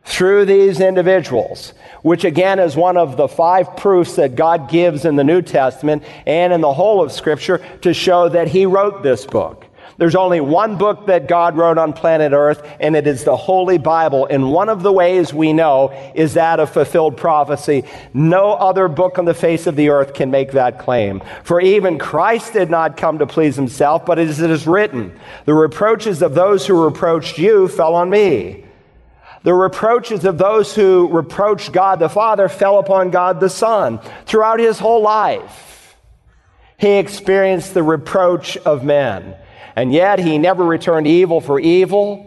through 0.04 0.46
these 0.46 0.80
individuals, 0.80 1.74
which 2.02 2.24
again 2.24 2.58
is 2.58 2.74
one 2.74 2.96
of 2.96 3.16
the 3.16 3.28
five 3.28 3.76
proofs 3.76 4.16
that 4.16 4.34
God 4.34 4.70
gives 4.70 5.04
in 5.04 5.16
the 5.16 5.24
New 5.24 5.42
Testament 5.42 6.02
and 6.26 6.52
in 6.52 6.62
the 6.62 6.72
whole 6.72 7.02
of 7.02 7.12
Scripture 7.12 7.58
to 7.82 7.92
show 7.92 8.30
that 8.30 8.48
He 8.48 8.64
wrote 8.64 9.02
this 9.02 9.26
book. 9.26 9.66
There's 10.00 10.14
only 10.14 10.40
one 10.40 10.78
book 10.78 11.08
that 11.08 11.28
God 11.28 11.58
wrote 11.58 11.76
on 11.76 11.92
planet 11.92 12.32
Earth, 12.32 12.66
and 12.80 12.96
it 12.96 13.06
is 13.06 13.24
the 13.24 13.36
Holy 13.36 13.76
Bible. 13.76 14.26
And 14.30 14.50
one 14.50 14.70
of 14.70 14.82
the 14.82 14.90
ways 14.90 15.34
we 15.34 15.52
know 15.52 15.90
is 16.14 16.32
that 16.32 16.58
of 16.58 16.70
fulfilled 16.70 17.18
prophecy. 17.18 17.84
No 18.14 18.54
other 18.54 18.88
book 18.88 19.18
on 19.18 19.26
the 19.26 19.34
face 19.34 19.66
of 19.66 19.76
the 19.76 19.90
earth 19.90 20.14
can 20.14 20.30
make 20.30 20.52
that 20.52 20.78
claim. 20.78 21.20
For 21.44 21.60
even 21.60 21.98
Christ 21.98 22.54
did 22.54 22.70
not 22.70 22.96
come 22.96 23.18
to 23.18 23.26
please 23.26 23.56
himself, 23.56 24.06
but 24.06 24.18
as 24.18 24.40
it 24.40 24.50
is 24.50 24.66
written, 24.66 25.20
the 25.44 25.52
reproaches 25.52 26.22
of 26.22 26.32
those 26.32 26.66
who 26.66 26.82
reproached 26.82 27.36
you 27.36 27.68
fell 27.68 27.94
on 27.94 28.08
me. 28.08 28.64
The 29.42 29.52
reproaches 29.52 30.24
of 30.24 30.38
those 30.38 30.74
who 30.74 31.08
reproached 31.08 31.72
God 31.72 31.98
the 31.98 32.08
Father 32.08 32.48
fell 32.48 32.78
upon 32.78 33.10
God 33.10 33.38
the 33.38 33.50
Son. 33.50 34.00
Throughout 34.24 34.60
his 34.60 34.78
whole 34.78 35.02
life, 35.02 35.94
he 36.78 36.92
experienced 36.92 37.74
the 37.74 37.82
reproach 37.82 38.56
of 38.56 38.82
men. 38.82 39.36
And 39.76 39.92
yet 39.92 40.18
he 40.18 40.38
never 40.38 40.64
returned 40.64 41.06
evil 41.06 41.40
for 41.40 41.58
evil. 41.60 42.26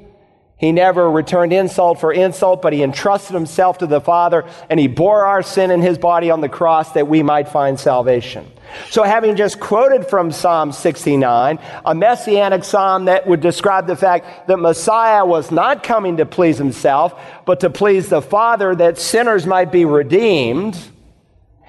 He 0.58 0.72
never 0.72 1.12
returned 1.12 1.52
insult 1.52 2.00
for 2.00 2.14
insult, 2.14 2.62
but 2.62 2.72
he 2.72 2.84
entrusted 2.84 3.34
himself 3.34 3.80
to 3.80 3.86
the 3.86 4.00
Father 4.00 4.46
and 4.70 4.80
he 4.80 4.88
bore 4.88 5.26
our 5.26 5.44
sin 5.44 5.72
in 5.72 5.82
his 5.82 5.98
body 5.98 6.32
on 6.32 6.40
the 6.40 6.48
cross 6.48 6.94
that 6.94 7.08
we 7.08 7.22
might 7.22 7.50
find 7.50 7.78
salvation. 7.78 8.50
So, 8.90 9.04
having 9.04 9.36
just 9.36 9.60
quoted 9.60 10.08
from 10.08 10.32
Psalm 10.32 10.72
69, 10.72 11.60
a 11.86 11.94
messianic 11.94 12.64
psalm 12.64 13.06
that 13.06 13.28
would 13.28 13.42
describe 13.42 13.88
the 13.88 13.96
fact 13.98 14.48
that 14.48 14.58
Messiah 14.58 15.26
was 15.26 15.52
not 15.52 15.84
coming 15.84 16.18
to 16.18 16.26
please 16.26 16.60
himself, 16.60 17.20
but 17.46 17.60
to 17.60 17.70
please 17.70 18.08
the 18.08 18.22
Father 18.22 18.74
that 18.74 18.98
sinners 18.98 19.46
might 19.46 19.72
be 19.72 19.86
redeemed, 19.86 20.80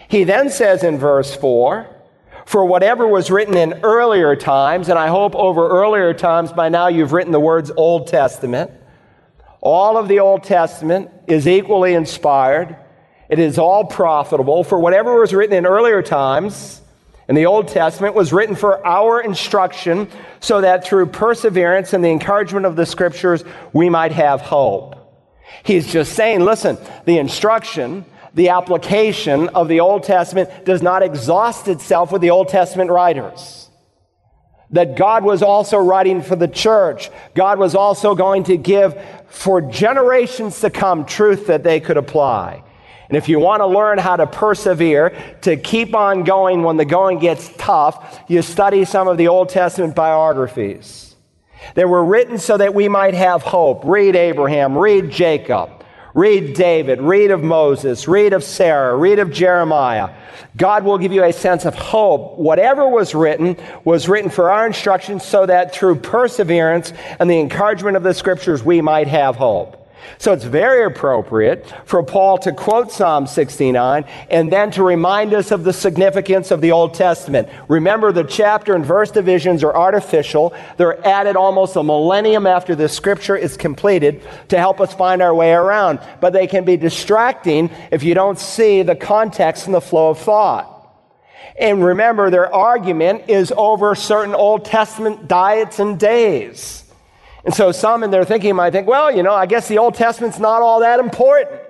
he 0.08 0.24
then 0.24 0.50
says 0.50 0.84
in 0.84 0.98
verse 0.98 1.34
4 1.34 1.93
for 2.46 2.64
whatever 2.64 3.06
was 3.06 3.30
written 3.30 3.56
in 3.56 3.80
earlier 3.82 4.36
times, 4.36 4.88
and 4.88 4.98
I 4.98 5.08
hope 5.08 5.34
over 5.34 5.68
earlier 5.68 6.12
times 6.12 6.52
by 6.52 6.68
now 6.68 6.88
you've 6.88 7.12
written 7.12 7.32
the 7.32 7.40
words 7.40 7.70
Old 7.76 8.06
Testament. 8.06 8.70
All 9.60 9.96
of 9.96 10.08
the 10.08 10.20
Old 10.20 10.44
Testament 10.44 11.10
is 11.26 11.48
equally 11.48 11.94
inspired. 11.94 12.76
It 13.30 13.38
is 13.38 13.58
all 13.58 13.86
profitable. 13.86 14.62
For 14.62 14.78
whatever 14.78 15.18
was 15.18 15.32
written 15.32 15.56
in 15.56 15.64
earlier 15.64 16.02
times 16.02 16.82
in 17.28 17.34
the 17.34 17.46
Old 17.46 17.68
Testament 17.68 18.14
was 18.14 18.34
written 18.34 18.54
for 18.54 18.86
our 18.86 19.22
instruction, 19.22 20.08
so 20.40 20.60
that 20.60 20.84
through 20.84 21.06
perseverance 21.06 21.94
and 21.94 22.04
the 22.04 22.10
encouragement 22.10 22.66
of 22.66 22.76
the 22.76 22.84
scriptures, 22.84 23.42
we 23.72 23.88
might 23.88 24.12
have 24.12 24.42
hope. 24.42 24.96
He's 25.62 25.90
just 25.90 26.12
saying, 26.12 26.40
listen, 26.40 26.76
the 27.06 27.16
instruction 27.16 28.04
the 28.34 28.50
application 28.50 29.48
of 29.50 29.68
the 29.68 29.80
Old 29.80 30.02
Testament 30.02 30.64
does 30.64 30.82
not 30.82 31.02
exhaust 31.02 31.68
itself 31.68 32.12
with 32.12 32.20
the 32.20 32.30
Old 32.30 32.48
Testament 32.48 32.90
writers. 32.90 33.70
That 34.70 34.96
God 34.96 35.24
was 35.24 35.42
also 35.42 35.78
writing 35.78 36.20
for 36.20 36.34
the 36.34 36.48
church. 36.48 37.10
God 37.34 37.58
was 37.58 37.74
also 37.74 38.14
going 38.14 38.44
to 38.44 38.56
give 38.56 39.00
for 39.28 39.60
generations 39.60 40.60
to 40.60 40.70
come 40.70 41.04
truth 41.04 41.46
that 41.46 41.62
they 41.62 41.78
could 41.78 41.96
apply. 41.96 42.64
And 43.08 43.16
if 43.16 43.28
you 43.28 43.38
want 43.38 43.60
to 43.60 43.66
learn 43.66 43.98
how 43.98 44.16
to 44.16 44.26
persevere, 44.26 45.10
to 45.42 45.56
keep 45.56 45.94
on 45.94 46.24
going 46.24 46.62
when 46.62 46.76
the 46.76 46.84
going 46.84 47.18
gets 47.18 47.50
tough, 47.56 48.20
you 48.28 48.42
study 48.42 48.84
some 48.84 49.06
of 49.06 49.18
the 49.18 49.28
Old 49.28 49.50
Testament 49.50 49.94
biographies. 49.94 51.14
They 51.74 51.84
were 51.84 52.04
written 52.04 52.38
so 52.38 52.56
that 52.56 52.74
we 52.74 52.88
might 52.88 53.14
have 53.14 53.42
hope. 53.42 53.84
Read 53.84 54.16
Abraham, 54.16 54.76
read 54.76 55.10
Jacob. 55.10 55.83
Read 56.14 56.54
David, 56.54 57.00
read 57.00 57.32
of 57.32 57.42
Moses, 57.42 58.06
read 58.06 58.32
of 58.32 58.44
Sarah, 58.44 58.96
read 58.96 59.18
of 59.18 59.32
Jeremiah. 59.32 60.10
God 60.56 60.84
will 60.84 60.96
give 60.96 61.12
you 61.12 61.24
a 61.24 61.32
sense 61.32 61.64
of 61.64 61.74
hope. 61.74 62.38
Whatever 62.38 62.88
was 62.88 63.16
written 63.16 63.56
was 63.84 64.08
written 64.08 64.30
for 64.30 64.48
our 64.48 64.64
instruction 64.64 65.18
so 65.18 65.44
that 65.44 65.74
through 65.74 65.96
perseverance 65.96 66.92
and 67.18 67.28
the 67.28 67.40
encouragement 67.40 67.96
of 67.96 68.04
the 68.04 68.14
scriptures 68.14 68.62
we 68.62 68.80
might 68.80 69.08
have 69.08 69.34
hope. 69.34 69.83
So 70.18 70.32
it's 70.32 70.44
very 70.44 70.84
appropriate 70.84 71.72
for 71.84 72.02
Paul 72.02 72.38
to 72.38 72.52
quote 72.52 72.92
Psalm 72.92 73.26
69 73.26 74.04
and 74.30 74.52
then 74.52 74.70
to 74.72 74.82
remind 74.82 75.34
us 75.34 75.50
of 75.50 75.64
the 75.64 75.72
significance 75.72 76.50
of 76.50 76.60
the 76.60 76.72
Old 76.72 76.94
Testament. 76.94 77.48
Remember, 77.68 78.12
the 78.12 78.24
chapter 78.24 78.74
and 78.74 78.84
verse 78.84 79.10
divisions 79.10 79.62
are 79.64 79.74
artificial. 79.74 80.54
They're 80.76 81.04
added 81.06 81.36
almost 81.36 81.76
a 81.76 81.82
millennium 81.82 82.46
after 82.46 82.74
the 82.74 82.88
scripture 82.88 83.36
is 83.36 83.56
completed 83.56 84.22
to 84.48 84.58
help 84.58 84.80
us 84.80 84.94
find 84.94 85.22
our 85.22 85.34
way 85.34 85.52
around. 85.52 86.00
But 86.20 86.32
they 86.32 86.46
can 86.46 86.64
be 86.64 86.76
distracting 86.76 87.70
if 87.90 88.02
you 88.02 88.14
don't 88.14 88.38
see 88.38 88.82
the 88.82 88.96
context 88.96 89.66
and 89.66 89.74
the 89.74 89.80
flow 89.80 90.10
of 90.10 90.18
thought. 90.18 90.70
And 91.56 91.84
remember, 91.84 92.30
their 92.30 92.52
argument 92.52 93.28
is 93.28 93.52
over 93.56 93.94
certain 93.94 94.34
Old 94.34 94.64
Testament 94.64 95.28
diets 95.28 95.78
and 95.78 95.98
days. 95.98 96.83
And 97.44 97.54
so 97.54 97.72
some 97.72 98.02
in 98.02 98.10
their 98.10 98.24
thinking 98.24 98.56
might 98.56 98.70
think, 98.70 98.86
well, 98.86 99.14
you 99.14 99.22
know, 99.22 99.34
I 99.34 99.46
guess 99.46 99.68
the 99.68 99.78
Old 99.78 99.94
Testament's 99.94 100.38
not 100.38 100.62
all 100.62 100.80
that 100.80 100.98
important. 100.98 101.60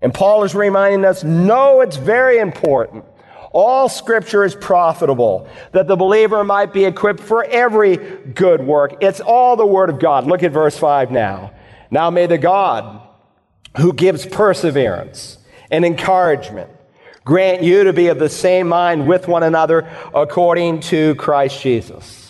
And 0.00 0.12
Paul 0.12 0.44
is 0.44 0.54
reminding 0.54 1.04
us, 1.04 1.24
no, 1.24 1.80
it's 1.80 1.96
very 1.96 2.38
important. 2.38 3.04
All 3.52 3.88
scripture 3.88 4.44
is 4.44 4.54
profitable, 4.54 5.48
that 5.72 5.86
the 5.86 5.96
believer 5.96 6.44
might 6.44 6.72
be 6.72 6.84
equipped 6.84 7.20
for 7.20 7.44
every 7.44 7.96
good 7.96 8.60
work. 8.60 8.96
It's 9.00 9.20
all 9.20 9.56
the 9.56 9.66
word 9.66 9.88
of 9.88 9.98
God. 9.98 10.26
Look 10.26 10.42
at 10.42 10.52
verse 10.52 10.76
5 10.76 11.10
now. 11.10 11.52
Now 11.90 12.10
may 12.10 12.26
the 12.26 12.38
God 12.38 13.00
who 13.78 13.92
gives 13.92 14.26
perseverance 14.26 15.38
and 15.70 15.84
encouragement 15.84 16.70
grant 17.24 17.62
you 17.62 17.84
to 17.84 17.92
be 17.92 18.08
of 18.08 18.18
the 18.18 18.28
same 18.28 18.68
mind 18.68 19.06
with 19.06 19.26
one 19.26 19.42
another 19.42 19.88
according 20.14 20.80
to 20.80 21.14
Christ 21.16 21.60
Jesus. 21.60 22.25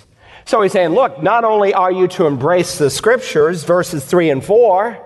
So 0.47 0.63
he's 0.63 0.73
saying, 0.73 0.91
look, 0.91 1.23
not 1.23 1.45
only 1.45 1.75
are 1.75 1.91
you 1.91 2.07
to 2.09 2.27
embrace 2.27 2.79
the 2.79 2.89
scriptures, 2.89 3.65
verses 3.65 4.05
3 4.05 4.31
and 4.31 4.45
4, 4.45 5.03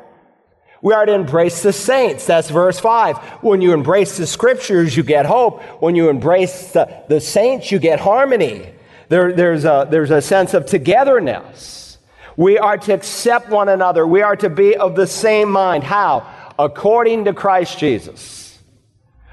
we 0.83 0.93
are 0.93 1.05
to 1.05 1.13
embrace 1.13 1.63
the 1.63 1.73
saints. 1.73 2.27
That's 2.27 2.51
verse 2.51 2.79
5. 2.79 3.17
When 3.43 3.63
you 3.63 3.73
embrace 3.73 4.19
the 4.19 4.27
scriptures, 4.27 4.97
you 4.97 5.03
get 5.03 5.25
hope. 5.25 5.63
When 5.83 5.95
you 5.95 6.11
embrace 6.11 6.73
the, 6.73 7.05
the 7.09 7.21
saints, 7.21 7.71
you 7.71 7.79
get 7.79 8.01
harmony. 8.01 8.71
There, 9.09 9.33
there's, 9.33 9.65
a, 9.65 9.89
there's 9.91 10.11
a 10.11 10.23
sense 10.23 10.53
of 10.53 10.67
togetherness. 10.67 11.99
We 12.37 12.59
are 12.59 12.77
to 12.79 12.95
accept 12.95 13.49
one 13.49 13.69
another. 13.69 14.07
We 14.07 14.23
are 14.23 14.37
to 14.37 14.51
be 14.51 14.77
of 14.77 14.95
the 14.95 15.07
same 15.07 15.51
mind. 15.51 15.85
How? 15.85 16.31
According 16.59 17.25
to 17.25 17.33
Christ 17.33 17.79
Jesus. 17.79 18.59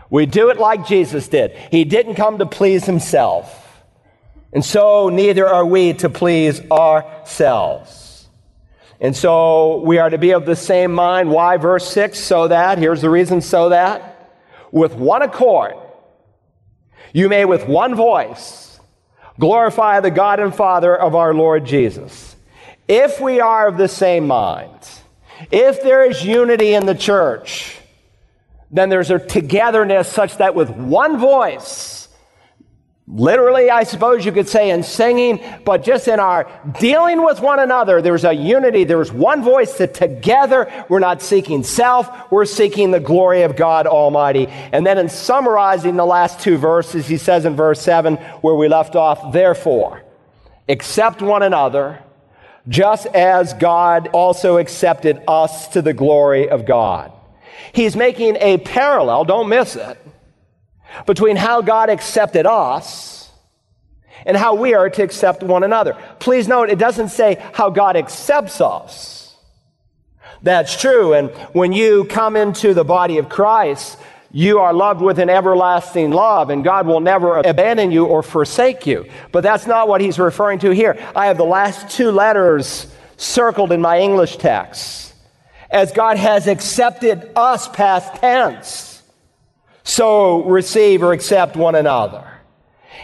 We 0.09 0.25
do 0.25 0.49
it 0.49 0.57
like 0.57 0.87
Jesus 0.87 1.27
did. 1.27 1.51
He 1.69 1.83
didn't 1.83 2.15
come 2.15 2.37
to 2.37 2.45
please 2.45 2.85
himself. 2.85 3.66
And 4.53 4.63
so 4.63 5.09
neither 5.09 5.47
are 5.47 5.65
we 5.65 5.93
to 5.93 6.09
please 6.09 6.61
ourselves. 6.71 8.27
And 8.99 9.15
so 9.15 9.81
we 9.81 9.99
are 9.99 10.09
to 10.09 10.17
be 10.17 10.31
of 10.31 10.45
the 10.45 10.55
same 10.55 10.93
mind. 10.93 11.29
Why? 11.29 11.57
Verse 11.57 11.87
6 11.91 12.17
so 12.19 12.47
that, 12.47 12.77
here's 12.77 13.01
the 13.01 13.09
reason 13.09 13.41
so 13.41 13.69
that, 13.69 14.31
with 14.71 14.95
one 14.95 15.21
accord, 15.21 15.75
you 17.13 17.29
may 17.29 17.45
with 17.45 17.67
one 17.67 17.95
voice 17.95 18.79
glorify 19.39 19.99
the 19.99 20.11
God 20.11 20.39
and 20.39 20.53
Father 20.53 20.95
of 20.95 21.15
our 21.15 21.33
Lord 21.33 21.65
Jesus. 21.65 22.35
If 22.87 23.19
we 23.19 23.39
are 23.39 23.67
of 23.67 23.77
the 23.77 23.87
same 23.87 24.27
mind, 24.27 24.71
if 25.51 25.83
there 25.83 26.09
is 26.09 26.25
unity 26.25 26.73
in 26.73 26.85
the 26.85 26.95
church, 26.95 27.77
then 28.71 28.89
there's 28.89 29.11
a 29.11 29.19
togetherness 29.19 30.11
such 30.11 30.37
that 30.37 30.55
with 30.55 30.69
one 30.69 31.17
voice, 31.19 31.96
Literally, 33.09 33.69
I 33.69 33.83
suppose 33.83 34.25
you 34.25 34.33
could 34.33 34.49
say 34.49 34.69
in 34.69 34.83
singing, 34.83 35.39
but 35.63 35.81
just 35.81 36.09
in 36.09 36.19
our 36.19 36.45
dealing 36.77 37.23
with 37.23 37.39
one 37.39 37.57
another, 37.57 38.01
there's 38.01 38.25
a 38.25 38.33
unity. 38.33 38.83
There's 38.83 39.13
one 39.13 39.43
voice 39.43 39.77
that 39.77 39.93
together 39.93 40.85
we're 40.89 40.99
not 40.99 41.21
seeking 41.21 41.63
self, 41.63 42.29
we're 42.29 42.43
seeking 42.43 42.91
the 42.91 42.99
glory 42.99 43.43
of 43.43 43.55
God 43.55 43.87
Almighty. 43.87 44.47
And 44.47 44.85
then 44.85 44.97
in 44.97 45.07
summarizing 45.07 45.95
the 45.95 46.05
last 46.05 46.41
two 46.41 46.57
verses, 46.57 47.07
he 47.07 47.15
says 47.15 47.45
in 47.45 47.55
verse 47.55 47.81
7, 47.81 48.17
where 48.41 48.55
we 48.55 48.67
left 48.67 48.97
off, 48.97 49.31
therefore, 49.31 50.03
accept 50.67 51.21
one 51.21 51.43
another, 51.43 52.03
just 52.67 53.05
as 53.07 53.53
God 53.53 54.09
also 54.09 54.57
accepted 54.57 55.23
us 55.29 55.69
to 55.69 55.81
the 55.81 55.93
glory 55.93 56.49
of 56.49 56.65
God. 56.65 57.13
He's 57.71 57.95
making 57.95 58.35
a 58.41 58.57
parallel, 58.57 59.23
don't 59.23 59.47
miss 59.47 59.77
it 59.77 59.97
between 61.05 61.35
how 61.35 61.61
God 61.61 61.89
accepted 61.89 62.45
us 62.45 63.29
and 64.25 64.35
how 64.35 64.55
we 64.55 64.73
are 64.73 64.89
to 64.89 65.03
accept 65.03 65.43
one 65.43 65.63
another. 65.63 65.97
Please 66.19 66.47
note, 66.47 66.69
it 66.69 66.79
doesn't 66.79 67.09
say 67.09 67.43
how 67.53 67.69
God 67.69 67.95
accepts 67.95 68.61
us, 68.61 69.35
That's 70.43 70.79
true. 70.79 71.13
And 71.13 71.29
when 71.53 71.73
you 71.73 72.05
come 72.05 72.35
into 72.35 72.73
the 72.73 72.83
body 72.83 73.17
of 73.17 73.29
Christ, 73.29 73.97
you 74.31 74.59
are 74.59 74.73
loved 74.73 75.01
with 75.01 75.19
an 75.19 75.29
everlasting 75.29 76.11
love, 76.11 76.49
and 76.49 76.63
God 76.63 76.85
will 76.85 76.99
never 76.99 77.37
abandon 77.37 77.91
you 77.91 78.05
or 78.05 78.21
forsake 78.21 78.85
you. 78.85 79.05
But 79.31 79.41
that's 79.41 79.65
not 79.65 79.87
what 79.87 80.01
he's 80.01 80.19
referring 80.19 80.59
to 80.59 80.71
here. 80.71 80.97
I 81.15 81.27
have 81.27 81.37
the 81.37 81.45
last 81.45 81.89
two 81.89 82.11
letters 82.11 82.93
circled 83.15 83.71
in 83.71 83.81
my 83.81 83.99
English 83.99 84.37
text. 84.37 85.13
As 85.71 85.91
God 85.91 86.17
has 86.17 86.47
accepted 86.47 87.31
us 87.35 87.67
past 87.67 88.15
tense, 88.15 88.96
so 89.87 90.43
receive 90.43 91.01
or 91.01 91.13
accept 91.13 91.55
one 91.55 91.73
another. 91.73 92.29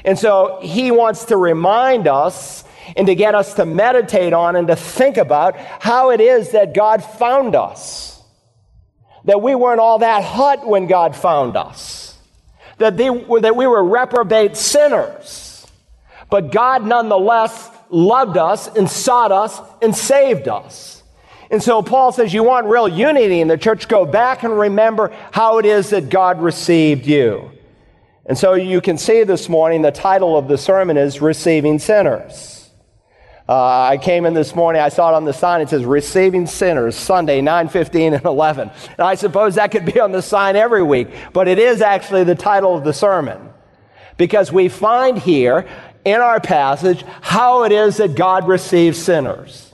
And 0.03 0.19
so 0.19 0.59
he 0.61 0.91
wants 0.91 1.25
to 1.25 1.37
remind 1.37 2.07
us 2.07 2.65
and 2.97 3.07
to 3.07 3.15
get 3.15 3.35
us 3.35 3.53
to 3.53 3.65
meditate 3.65 4.33
on 4.33 4.57
and 4.57 4.67
to 4.67 4.75
think 4.75 5.15
about 5.15 5.55
how 5.55 6.11
it 6.11 6.19
is 6.19 6.51
that 6.51 6.73
God 6.73 7.01
found 7.01 7.55
us. 7.55 8.21
That 9.23 9.41
we 9.41 9.55
weren't 9.55 9.79
all 9.79 9.99
that 9.99 10.25
hot 10.25 10.67
when 10.67 10.87
God 10.87 11.15
found 11.15 11.55
us. 11.55 12.17
That, 12.79 12.97
they, 12.97 13.07
that 13.39 13.55
we 13.55 13.65
were 13.65 13.83
reprobate 13.83 14.57
sinners. 14.57 15.65
But 16.29 16.51
God 16.51 16.85
nonetheless 16.85 17.69
loved 17.89 18.35
us 18.35 18.67
and 18.67 18.89
sought 18.89 19.31
us 19.31 19.57
and 19.81 19.95
saved 19.95 20.49
us. 20.49 21.02
And 21.53 21.61
so 21.61 21.83
Paul 21.83 22.11
says, 22.11 22.33
You 22.33 22.41
want 22.41 22.65
real 22.65 22.87
unity 22.87 23.39
in 23.39 23.47
the 23.47 23.59
church? 23.59 23.87
Go 23.87 24.07
back 24.07 24.41
and 24.41 24.57
remember 24.57 25.15
how 25.31 25.59
it 25.59 25.67
is 25.67 25.91
that 25.91 26.09
God 26.09 26.41
received 26.41 27.05
you. 27.05 27.51
And 28.25 28.35
so 28.35 28.55
you 28.55 28.81
can 28.81 28.97
see 28.97 29.23
this 29.23 29.47
morning 29.47 29.83
the 29.83 29.91
title 29.91 30.35
of 30.35 30.47
the 30.47 30.57
sermon 30.57 30.97
is 30.97 31.21
Receiving 31.21 31.77
Sinners. 31.77 32.71
Uh, 33.47 33.83
I 33.83 33.99
came 33.99 34.25
in 34.25 34.33
this 34.33 34.55
morning, 34.55 34.81
I 34.81 34.89
saw 34.89 35.11
it 35.11 35.13
on 35.13 35.25
the 35.25 35.33
sign, 35.33 35.61
it 35.61 35.69
says 35.69 35.85
Receiving 35.85 36.47
Sinners, 36.47 36.95
Sunday, 36.95 37.39
9 37.39 37.67
15 37.67 38.15
and 38.15 38.25
11. 38.25 38.71
And 38.97 39.01
I 39.01 39.13
suppose 39.13 39.53
that 39.53 39.69
could 39.69 39.85
be 39.85 39.99
on 39.99 40.11
the 40.11 40.23
sign 40.23 40.55
every 40.55 40.81
week, 40.81 41.09
but 41.33 41.47
it 41.47 41.59
is 41.59 41.83
actually 41.83 42.23
the 42.23 42.33
title 42.33 42.75
of 42.75 42.83
the 42.83 42.93
sermon. 42.93 43.53
Because 44.17 44.51
we 44.51 44.69
find 44.69 45.19
here 45.19 45.67
in 46.03 46.19
our 46.19 46.39
passage 46.39 47.05
how 47.21 47.61
it 47.61 47.71
is 47.71 47.97
that 47.97 48.15
God 48.15 48.47
receives 48.47 48.97
sinners. 48.97 49.72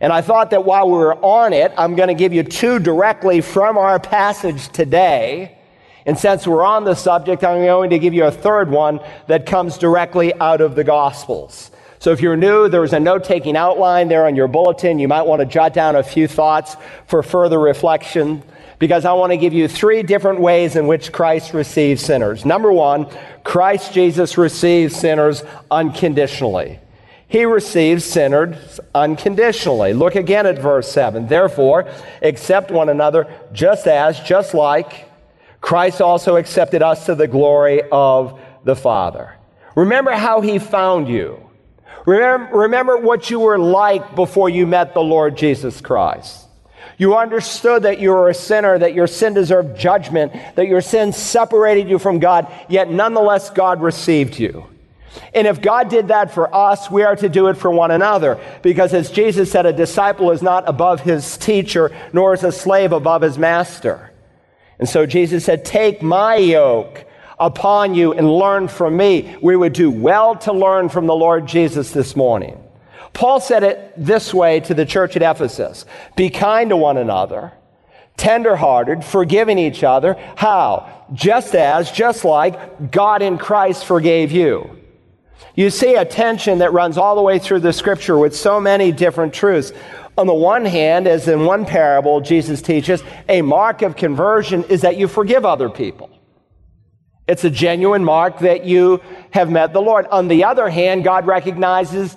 And 0.00 0.12
I 0.12 0.20
thought 0.20 0.50
that 0.50 0.64
while 0.64 0.90
we 0.90 0.98
are 0.98 1.14
on 1.14 1.52
it, 1.52 1.72
I'm 1.76 1.94
going 1.94 2.08
to 2.08 2.14
give 2.14 2.32
you 2.32 2.42
two 2.42 2.78
directly 2.78 3.40
from 3.40 3.78
our 3.78 3.98
passage 3.98 4.68
today. 4.68 5.56
And 6.04 6.18
since 6.18 6.46
we're 6.46 6.64
on 6.64 6.84
the 6.84 6.94
subject, 6.94 7.42
I'm 7.42 7.64
going 7.64 7.90
to 7.90 7.98
give 7.98 8.14
you 8.14 8.24
a 8.24 8.30
third 8.30 8.70
one 8.70 9.00
that 9.26 9.46
comes 9.46 9.78
directly 9.78 10.34
out 10.34 10.60
of 10.60 10.74
the 10.74 10.84
Gospels. 10.84 11.70
So 11.98 12.12
if 12.12 12.20
you're 12.20 12.36
new, 12.36 12.68
there's 12.68 12.92
a 12.92 13.00
note 13.00 13.24
taking 13.24 13.56
outline 13.56 14.08
there 14.08 14.26
on 14.26 14.36
your 14.36 14.48
bulletin. 14.48 14.98
You 14.98 15.08
might 15.08 15.22
want 15.22 15.40
to 15.40 15.46
jot 15.46 15.72
down 15.72 15.96
a 15.96 16.02
few 16.02 16.28
thoughts 16.28 16.76
for 17.06 17.22
further 17.22 17.58
reflection 17.58 18.42
because 18.78 19.04
I 19.04 19.14
want 19.14 19.32
to 19.32 19.36
give 19.36 19.54
you 19.54 19.66
three 19.66 20.02
different 20.02 20.40
ways 20.40 20.76
in 20.76 20.86
which 20.86 21.10
Christ 21.10 21.54
receives 21.54 22.02
sinners. 22.02 22.44
Number 22.44 22.70
one, 22.70 23.06
Christ 23.42 23.94
Jesus 23.94 24.36
receives 24.36 24.94
sinners 24.94 25.42
unconditionally. 25.70 26.78
He 27.28 27.44
receives 27.44 28.04
sinners 28.04 28.78
unconditionally. 28.94 29.94
Look 29.94 30.14
again 30.14 30.46
at 30.46 30.58
verse 30.58 30.90
7. 30.90 31.26
Therefore, 31.26 31.88
accept 32.22 32.70
one 32.70 32.88
another 32.88 33.26
just 33.52 33.86
as, 33.86 34.20
just 34.20 34.54
like 34.54 35.08
Christ 35.60 36.00
also 36.00 36.36
accepted 36.36 36.82
us 36.82 37.06
to 37.06 37.14
the 37.16 37.26
glory 37.26 37.82
of 37.90 38.40
the 38.64 38.76
Father. 38.76 39.34
Remember 39.74 40.12
how 40.12 40.40
he 40.40 40.58
found 40.58 41.08
you. 41.08 41.50
Remember, 42.06 42.56
remember 42.56 42.96
what 42.98 43.30
you 43.30 43.40
were 43.40 43.58
like 43.58 44.14
before 44.14 44.48
you 44.48 44.64
met 44.66 44.94
the 44.94 45.02
Lord 45.02 45.36
Jesus 45.36 45.80
Christ. 45.80 46.44
You 46.98 47.16
understood 47.16 47.82
that 47.82 47.98
you 47.98 48.10
were 48.10 48.30
a 48.30 48.34
sinner, 48.34 48.78
that 48.78 48.94
your 48.94 49.08
sin 49.08 49.34
deserved 49.34 49.76
judgment, 49.76 50.32
that 50.54 50.68
your 50.68 50.80
sin 50.80 51.12
separated 51.12 51.88
you 51.88 51.98
from 51.98 52.20
God, 52.20 52.50
yet 52.68 52.88
nonetheless 52.88 53.50
God 53.50 53.82
received 53.82 54.38
you. 54.38 54.66
And 55.34 55.46
if 55.46 55.60
God 55.62 55.88
did 55.88 56.08
that 56.08 56.32
for 56.32 56.54
us, 56.54 56.90
we 56.90 57.02
are 57.02 57.16
to 57.16 57.28
do 57.28 57.48
it 57.48 57.54
for 57.54 57.70
one 57.70 57.90
another. 57.90 58.38
Because 58.62 58.92
as 58.92 59.10
Jesus 59.10 59.50
said, 59.50 59.66
a 59.66 59.72
disciple 59.72 60.30
is 60.30 60.42
not 60.42 60.68
above 60.68 61.00
his 61.00 61.36
teacher, 61.38 61.96
nor 62.12 62.34
is 62.34 62.44
a 62.44 62.52
slave 62.52 62.92
above 62.92 63.22
his 63.22 63.38
master. 63.38 64.12
And 64.78 64.88
so 64.88 65.06
Jesus 65.06 65.44
said, 65.44 65.64
Take 65.64 66.02
my 66.02 66.36
yoke 66.36 67.06
upon 67.38 67.94
you 67.94 68.12
and 68.12 68.30
learn 68.30 68.68
from 68.68 68.96
me. 68.96 69.36
We 69.42 69.56
would 69.56 69.72
do 69.72 69.90
well 69.90 70.36
to 70.36 70.52
learn 70.52 70.88
from 70.88 71.06
the 71.06 71.14
Lord 71.14 71.46
Jesus 71.46 71.90
this 71.90 72.16
morning. 72.16 72.62
Paul 73.12 73.40
said 73.40 73.62
it 73.62 73.92
this 73.96 74.34
way 74.34 74.60
to 74.60 74.74
the 74.74 74.84
church 74.84 75.16
at 75.16 75.22
Ephesus 75.22 75.86
Be 76.16 76.28
kind 76.28 76.70
to 76.70 76.76
one 76.76 76.98
another, 76.98 77.52
tenderhearted, 78.16 79.04
forgiving 79.04 79.58
each 79.58 79.82
other. 79.82 80.16
How? 80.36 81.04
Just 81.14 81.54
as, 81.54 81.90
just 81.90 82.24
like 82.24 82.90
God 82.90 83.22
in 83.22 83.38
Christ 83.38 83.86
forgave 83.86 84.32
you. 84.32 84.75
You 85.54 85.70
see 85.70 85.94
a 85.94 86.04
tension 86.04 86.58
that 86.58 86.72
runs 86.72 86.98
all 86.98 87.16
the 87.16 87.22
way 87.22 87.38
through 87.38 87.60
the 87.60 87.72
scripture 87.72 88.18
with 88.18 88.36
so 88.36 88.60
many 88.60 88.92
different 88.92 89.32
truths. 89.32 89.72
On 90.18 90.26
the 90.26 90.34
one 90.34 90.64
hand, 90.64 91.06
as 91.06 91.28
in 91.28 91.44
one 91.44 91.64
parable 91.64 92.20
Jesus 92.20 92.62
teaches, 92.62 93.02
a 93.28 93.42
mark 93.42 93.82
of 93.82 93.96
conversion 93.96 94.64
is 94.64 94.82
that 94.82 94.96
you 94.96 95.08
forgive 95.08 95.44
other 95.44 95.68
people. 95.68 96.10
It's 97.26 97.44
a 97.44 97.50
genuine 97.50 98.04
mark 98.04 98.38
that 98.40 98.64
you 98.64 99.02
have 99.30 99.50
met 99.50 99.72
the 99.72 99.80
Lord. 99.80 100.06
On 100.06 100.28
the 100.28 100.44
other 100.44 100.68
hand, 100.68 101.04
God 101.04 101.26
recognizes 101.26 102.16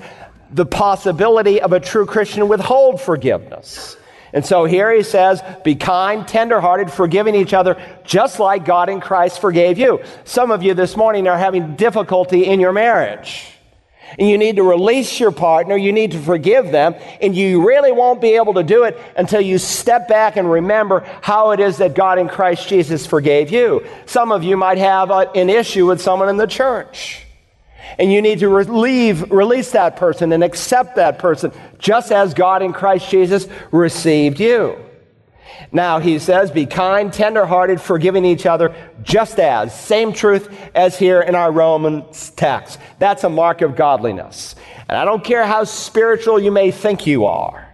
the 0.52 0.66
possibility 0.66 1.62
of 1.62 1.74
a 1.74 1.80
true 1.80 2.06
Christian 2.06 2.48
withhold 2.48 3.02
forgiveness. 3.02 3.98
And 4.34 4.46
so 4.46 4.66
here 4.66 4.92
he 4.94 5.04
says, 5.04 5.42
be 5.64 5.76
kind, 5.76 6.28
tenderhearted, 6.28 6.92
forgiving 6.92 7.36
each 7.36 7.54
other, 7.54 7.82
just 8.04 8.40
like 8.40 8.66
God 8.66 8.90
in 8.90 9.02
Christ 9.02 9.42
forgave 9.42 9.78
you. 9.78 10.04
Some 10.24 10.52
of 10.52 10.64
you 10.64 10.74
this 10.74 10.96
morning 10.96 11.28
are 11.28 11.38
having 11.38 11.76
difficulty 11.76 12.46
in 12.46 12.60
your 12.60 12.74
marriage 12.74 13.60
and 14.18 14.28
you 14.28 14.38
need 14.38 14.56
to 14.56 14.64
release 14.64 15.20
your 15.20 15.32
partner, 15.32 15.78
you 15.78 15.92
need 15.92 16.12
to 16.12 16.20
forgive 16.20 16.72
them, 16.72 16.96
and 17.22 17.36
you 17.36 17.68
really 17.68 17.92
won't 17.92 18.22
be 18.22 18.36
able 18.36 18.56
to 18.56 18.64
do 18.64 18.84
it 18.84 18.98
until 19.16 19.42
you 19.42 19.58
step 19.58 20.08
back 20.08 20.38
and 20.38 20.50
remember 20.50 21.02
how 21.22 21.52
it 21.52 21.60
is 21.60 21.78
that 21.78 21.94
God 21.94 22.18
in 22.18 22.28
Christ 22.28 22.68
Jesus 22.68 23.06
forgave 23.06 23.52
you. 23.52 23.86
Some 24.06 24.32
of 24.32 24.44
you 24.44 24.58
might 24.58 24.78
have 24.78 25.12
a, 25.12 25.30
an 25.36 25.50
issue 25.50 25.86
with 25.86 26.02
someone 26.02 26.30
in 26.30 26.38
the 26.38 26.48
church. 26.48 27.26
And 27.98 28.12
you 28.12 28.22
need 28.22 28.40
to 28.40 28.50
relieve, 28.50 29.32
release 29.32 29.72
that 29.72 29.96
person 29.96 30.32
and 30.32 30.44
accept 30.44 30.96
that 30.96 31.20
person 31.20 31.52
just 31.78 32.12
as 32.12 32.34
God 32.34 32.62
in 32.62 32.74
Christ 32.74 33.10
Jesus 33.10 33.48
received 33.72 34.40
you. 34.40 34.78
Now, 35.72 36.00
he 36.00 36.20
says, 36.20 36.52
be 36.52 36.66
kind, 36.66 37.12
tenderhearted, 37.12 37.80
forgiving 37.80 38.26
each 38.26 38.46
other, 38.46 38.76
just 39.04 39.40
as. 39.40 39.78
Same 39.78 40.14
truth 40.14 40.50
as 40.74 40.98
here 40.98 41.22
in 41.22 41.36
our 41.36 41.52
Romans 41.52 42.32
text. 42.32 42.80
That's 42.98 43.24
a 43.24 43.30
mark 43.30 43.62
of 43.62 43.76
godliness. 43.76 44.56
And 44.88 44.98
I 44.98 45.06
don't 45.06 45.24
care 45.24 45.46
how 45.46 45.66
spiritual 45.66 46.40
you 46.40 46.52
may 46.52 46.72
think 46.72 47.06
you 47.06 47.26
are. 47.26 47.68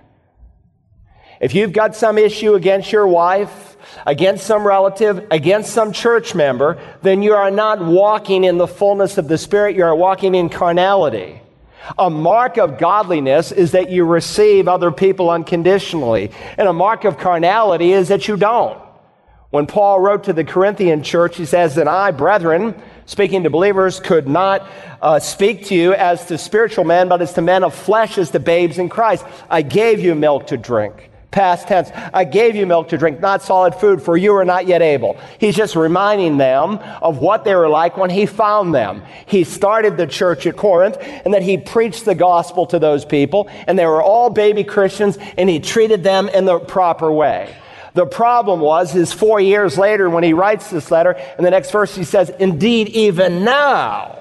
If 1.40 1.54
you've 1.54 1.74
got 1.74 1.96
some 1.96 2.18
issue 2.18 2.56
against 2.56 2.92
your 2.92 3.08
wife, 3.08 3.65
against 4.06 4.46
some 4.46 4.66
relative, 4.66 5.28
against 5.32 5.74
some 5.74 5.92
church 5.92 6.36
member, 6.36 6.80
then 7.02 7.22
you 7.22 7.34
are 7.34 7.52
not 7.52 7.84
walking 7.84 8.44
in 8.44 8.58
the 8.58 8.68
fullness 8.68 9.18
of 9.18 9.28
the 9.28 9.38
Spirit. 9.38 9.76
You 9.76 9.84
are 9.84 9.96
walking 9.96 10.36
in 10.36 10.50
carnality. 10.50 11.42
A 11.98 12.10
mark 12.10 12.58
of 12.58 12.78
godliness 12.78 13.52
is 13.52 13.72
that 13.72 13.92
you 13.92 14.06
receive 14.06 14.68
other 14.68 14.92
people 14.92 15.30
unconditionally. 15.30 16.32
And 16.58 16.68
a 16.68 16.74
mark 16.74 17.06
of 17.06 17.18
carnality 17.18 17.94
is 17.94 18.08
that 18.08 18.28
you 18.28 18.38
don't. 18.38 18.82
When 19.52 19.68
Paul 19.68 20.00
wrote 20.00 20.26
to 20.26 20.34
the 20.34 20.44
Corinthian 20.44 21.04
church, 21.04 21.38
he 21.38 21.46
says 21.46 21.76
that 21.76 21.88
I, 21.88 22.12
brethren, 22.12 22.82
speaking 23.06 23.44
to 23.44 23.50
believers, 23.50 24.00
could 24.00 24.28
not 24.28 24.68
uh, 25.02 25.20
speak 25.20 25.68
to 25.68 25.76
you 25.76 25.94
as 25.94 26.26
to 26.26 26.38
spiritual 26.38 26.84
men, 26.84 27.08
but 27.08 27.22
as 27.22 27.34
to 27.34 27.42
men 27.42 27.64
of 27.64 27.74
flesh, 27.74 28.18
as 28.18 28.32
to 28.32 28.40
babes 28.40 28.80
in 28.80 28.90
Christ. 28.90 29.24
I 29.50 29.62
gave 29.62 30.00
you 30.00 30.16
milk 30.16 30.48
to 30.48 30.58
drink 30.58 31.12
past 31.36 31.68
tense. 31.68 31.92
I 32.14 32.24
gave 32.24 32.56
you 32.56 32.66
milk 32.66 32.88
to 32.90 32.98
drink, 32.98 33.20
not 33.20 33.44
solid 33.44 33.76
food, 33.76 34.02
for 34.02 34.16
you 34.16 34.34
are 34.36 34.46
not 34.46 34.68
yet 34.68 34.82
able. 34.82 35.18
He's 35.38 35.56
just 35.56 35.76
reminding 35.76 36.38
them 36.38 36.80
of 37.02 37.18
what 37.18 37.44
they 37.44 37.54
were 37.54 37.68
like 37.68 37.98
when 37.98 38.10
he 38.10 38.26
found 38.26 38.74
them. 38.74 39.04
He 39.26 39.44
started 39.44 39.98
the 39.98 40.08
church 40.08 40.48
at 40.48 40.56
Corinth 40.56 40.98
and 41.02 41.34
that 41.34 41.42
he 41.42 41.58
preached 41.58 42.06
the 42.06 42.16
gospel 42.16 42.66
to 42.68 42.80
those 42.80 43.04
people, 43.04 43.50
and 43.68 43.78
they 43.78 43.86
were 43.86 44.02
all 44.02 44.30
baby 44.30 44.64
Christians, 44.64 45.18
and 45.38 45.50
he 45.50 45.60
treated 45.60 46.04
them 46.04 46.30
in 46.30 46.46
the 46.46 46.58
proper 46.58 47.12
way. 47.12 47.54
The 47.96 48.06
problem 48.06 48.62
was, 48.62 48.96
is 48.96 49.12
four 49.12 49.42
years 49.42 49.78
later 49.78 50.10
when 50.10 50.24
he 50.24 50.32
writes 50.32 50.70
this 50.70 50.90
letter, 50.90 51.12
in 51.38 51.44
the 51.44 51.52
next 51.52 51.72
verse 51.72 51.94
he 51.94 52.06
says, 52.06 52.30
Indeed, 52.40 52.88
even 52.90 53.44
now 53.44 54.20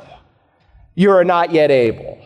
you 0.97 1.13
are 1.13 1.25
not 1.25 1.53
yet 1.53 1.71
able. 1.71 2.24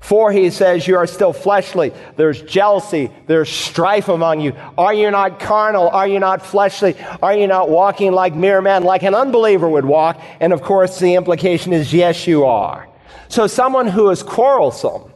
For 0.00 0.32
he 0.32 0.50
says, 0.50 0.88
You 0.88 0.96
are 0.96 1.06
still 1.06 1.32
fleshly. 1.32 1.92
There's 2.16 2.40
jealousy. 2.42 3.10
There's 3.26 3.50
strife 3.50 4.08
among 4.08 4.40
you. 4.40 4.54
Are 4.76 4.94
you 4.94 5.10
not 5.10 5.38
carnal? 5.38 5.88
Are 5.88 6.08
you 6.08 6.18
not 6.18 6.44
fleshly? 6.44 6.96
Are 7.22 7.36
you 7.36 7.46
not 7.46 7.68
walking 7.68 8.12
like 8.12 8.34
mere 8.34 8.62
men, 8.62 8.82
like 8.82 9.02
an 9.02 9.14
unbeliever 9.14 9.68
would 9.68 9.84
walk? 9.84 10.20
And 10.40 10.52
of 10.52 10.62
course, 10.62 10.98
the 10.98 11.14
implication 11.14 11.72
is, 11.72 11.92
Yes, 11.92 12.26
you 12.26 12.44
are. 12.46 12.88
So, 13.28 13.46
someone 13.46 13.86
who 13.86 14.10
is 14.10 14.22
quarrelsome, 14.22 15.12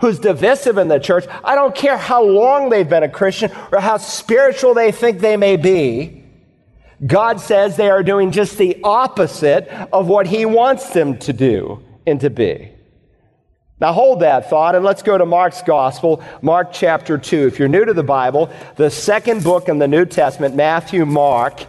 who's 0.00 0.18
divisive 0.18 0.78
in 0.78 0.88
the 0.88 0.98
church. 0.98 1.24
I 1.42 1.54
don't 1.54 1.74
care 1.74 1.96
how 1.96 2.22
long 2.22 2.68
they've 2.68 2.88
been 2.88 3.02
a 3.02 3.08
Christian 3.08 3.50
or 3.72 3.80
how 3.80 3.96
spiritual 3.96 4.74
they 4.74 4.92
think 4.92 5.20
they 5.20 5.36
may 5.36 5.56
be. 5.56 6.22
God 7.04 7.40
says 7.40 7.76
they 7.76 7.90
are 7.90 8.02
doing 8.02 8.30
just 8.30 8.58
the 8.58 8.78
opposite 8.84 9.68
of 9.92 10.06
what 10.06 10.26
He 10.26 10.44
wants 10.44 10.90
them 10.90 11.18
to 11.18 11.32
do 11.32 11.82
and 12.06 12.20
to 12.20 12.30
be. 12.30 12.75
Now 13.78 13.92
hold 13.92 14.20
that 14.20 14.48
thought 14.48 14.74
and 14.74 14.82
let's 14.82 15.02
go 15.02 15.18
to 15.18 15.26
Mark's 15.26 15.60
Gospel, 15.60 16.24
Mark 16.40 16.72
chapter 16.72 17.18
2. 17.18 17.46
If 17.46 17.58
you're 17.58 17.68
new 17.68 17.84
to 17.84 17.92
the 17.92 18.02
Bible, 18.02 18.50
the 18.76 18.88
second 18.88 19.44
book 19.44 19.68
in 19.68 19.78
the 19.78 19.86
New 19.86 20.06
Testament, 20.06 20.54
Matthew, 20.54 21.04
Mark, 21.04 21.62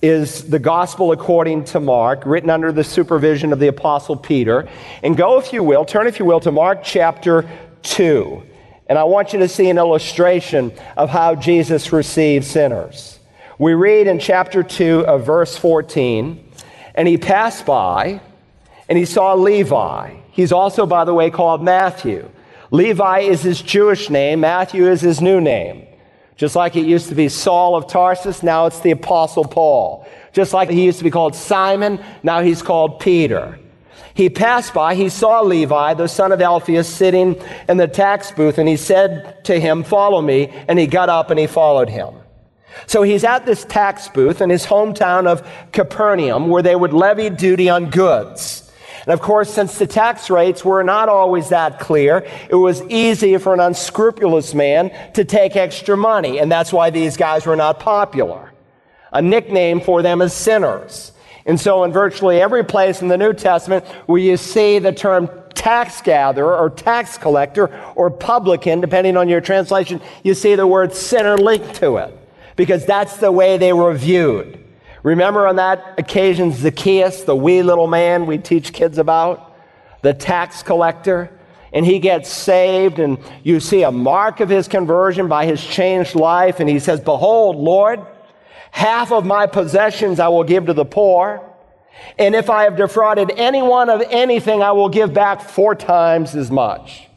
is 0.00 0.48
the 0.48 0.60
Gospel 0.60 1.10
according 1.10 1.64
to 1.64 1.80
Mark, 1.80 2.22
written 2.24 2.48
under 2.48 2.70
the 2.70 2.84
supervision 2.84 3.52
of 3.52 3.58
the 3.58 3.66
Apostle 3.66 4.14
Peter. 4.14 4.68
And 5.02 5.16
go, 5.16 5.40
if 5.40 5.52
you 5.52 5.64
will, 5.64 5.84
turn, 5.84 6.06
if 6.06 6.20
you 6.20 6.24
will, 6.24 6.38
to 6.40 6.52
Mark 6.52 6.84
chapter 6.84 7.50
2. 7.82 8.40
And 8.86 8.96
I 8.96 9.02
want 9.02 9.32
you 9.32 9.40
to 9.40 9.48
see 9.48 9.68
an 9.68 9.78
illustration 9.78 10.72
of 10.96 11.10
how 11.10 11.34
Jesus 11.34 11.92
received 11.92 12.44
sinners. 12.44 13.18
We 13.58 13.74
read 13.74 14.06
in 14.06 14.20
chapter 14.20 14.62
2 14.62 15.06
of 15.06 15.26
verse 15.26 15.56
14, 15.56 16.52
and 16.94 17.08
he 17.08 17.18
passed 17.18 17.66
by 17.66 18.20
and 18.88 18.96
he 18.96 19.04
saw 19.04 19.34
Levi. 19.34 20.14
He's 20.38 20.52
also, 20.52 20.86
by 20.86 21.04
the 21.04 21.12
way, 21.12 21.30
called 21.30 21.64
Matthew. 21.64 22.30
Levi 22.70 23.22
is 23.22 23.42
his 23.42 23.60
Jewish 23.60 24.08
name, 24.08 24.38
Matthew 24.38 24.86
is 24.86 25.00
his 25.00 25.20
new 25.20 25.40
name. 25.40 25.84
Just 26.36 26.54
like 26.54 26.76
it 26.76 26.86
used 26.86 27.08
to 27.08 27.16
be 27.16 27.28
Saul 27.28 27.74
of 27.74 27.88
Tarsus, 27.88 28.44
now 28.44 28.66
it's 28.66 28.78
the 28.78 28.92
Apostle 28.92 29.42
Paul. 29.42 30.06
Just 30.32 30.52
like 30.52 30.70
he 30.70 30.84
used 30.84 30.98
to 30.98 31.04
be 31.04 31.10
called 31.10 31.34
Simon, 31.34 31.98
now 32.22 32.40
he's 32.40 32.62
called 32.62 33.00
Peter. 33.00 33.58
He 34.14 34.30
passed 34.30 34.72
by, 34.72 34.94
he 34.94 35.08
saw 35.08 35.40
Levi, 35.40 35.94
the 35.94 36.06
son 36.06 36.30
of 36.30 36.40
Alphaeus, 36.40 36.88
sitting 36.88 37.42
in 37.68 37.76
the 37.76 37.88
tax 37.88 38.30
booth, 38.30 38.58
and 38.58 38.68
he 38.68 38.76
said 38.76 39.44
to 39.46 39.58
him, 39.58 39.82
Follow 39.82 40.22
me. 40.22 40.54
And 40.68 40.78
he 40.78 40.86
got 40.86 41.08
up 41.08 41.30
and 41.30 41.40
he 41.40 41.48
followed 41.48 41.88
him. 41.88 42.14
So 42.86 43.02
he's 43.02 43.24
at 43.24 43.44
this 43.44 43.64
tax 43.64 44.06
booth 44.06 44.40
in 44.40 44.50
his 44.50 44.64
hometown 44.64 45.26
of 45.26 45.44
Capernaum, 45.72 46.46
where 46.46 46.62
they 46.62 46.76
would 46.76 46.92
levy 46.92 47.28
duty 47.28 47.68
on 47.68 47.90
goods. 47.90 48.67
And 49.08 49.14
of 49.14 49.22
course, 49.22 49.48
since 49.50 49.78
the 49.78 49.86
tax 49.86 50.28
rates 50.28 50.62
were 50.62 50.84
not 50.84 51.08
always 51.08 51.48
that 51.48 51.80
clear, 51.80 52.26
it 52.50 52.54
was 52.54 52.82
easy 52.90 53.38
for 53.38 53.54
an 53.54 53.60
unscrupulous 53.60 54.52
man 54.52 54.92
to 55.14 55.24
take 55.24 55.56
extra 55.56 55.96
money. 55.96 56.38
And 56.38 56.52
that's 56.52 56.74
why 56.74 56.90
these 56.90 57.16
guys 57.16 57.46
were 57.46 57.56
not 57.56 57.80
popular. 57.80 58.52
A 59.10 59.22
nickname 59.22 59.80
for 59.80 60.02
them 60.02 60.20
is 60.20 60.34
sinners. 60.34 61.12
And 61.46 61.58
so, 61.58 61.84
in 61.84 61.90
virtually 61.92 62.38
every 62.38 62.62
place 62.62 63.00
in 63.00 63.08
the 63.08 63.16
New 63.16 63.32
Testament 63.32 63.86
where 64.04 64.20
you 64.20 64.36
see 64.36 64.78
the 64.78 64.92
term 64.92 65.30
tax 65.54 66.02
gatherer 66.02 66.54
or 66.58 66.68
tax 66.68 67.16
collector 67.16 67.74
or 67.94 68.10
publican, 68.10 68.82
depending 68.82 69.16
on 69.16 69.26
your 69.26 69.40
translation, 69.40 70.02
you 70.22 70.34
see 70.34 70.54
the 70.54 70.66
word 70.66 70.92
sinner 70.92 71.38
linked 71.38 71.76
to 71.76 71.96
it 71.96 72.14
because 72.56 72.84
that's 72.84 73.16
the 73.16 73.32
way 73.32 73.56
they 73.56 73.72
were 73.72 73.94
viewed. 73.94 74.62
Remember 75.02 75.46
on 75.46 75.56
that 75.56 75.94
occasion, 75.98 76.52
Zacchaeus, 76.52 77.24
the 77.24 77.36
wee 77.36 77.62
little 77.62 77.86
man 77.86 78.26
we 78.26 78.38
teach 78.38 78.72
kids 78.72 78.98
about, 78.98 79.56
the 80.02 80.14
tax 80.14 80.62
collector, 80.62 81.30
and 81.72 81.84
he 81.84 81.98
gets 81.98 82.30
saved, 82.30 82.98
and 82.98 83.18
you 83.42 83.60
see 83.60 83.82
a 83.82 83.92
mark 83.92 84.40
of 84.40 84.48
his 84.48 84.68
conversion 84.68 85.28
by 85.28 85.46
his 85.46 85.62
changed 85.62 86.14
life, 86.14 86.60
and 86.60 86.68
he 86.68 86.78
says, 86.78 87.00
Behold, 87.00 87.56
Lord, 87.56 88.00
half 88.70 89.12
of 89.12 89.24
my 89.24 89.46
possessions 89.46 90.18
I 90.18 90.28
will 90.28 90.44
give 90.44 90.66
to 90.66 90.74
the 90.74 90.84
poor. 90.84 91.44
And 92.18 92.34
if 92.34 92.48
I 92.48 92.64
have 92.64 92.76
defrauded 92.76 93.32
anyone 93.36 93.90
of 93.90 94.02
anything, 94.08 94.62
I 94.62 94.72
will 94.72 94.88
give 94.88 95.12
back 95.12 95.42
four 95.42 95.74
times 95.74 96.34
as 96.34 96.50
much. 96.50 97.08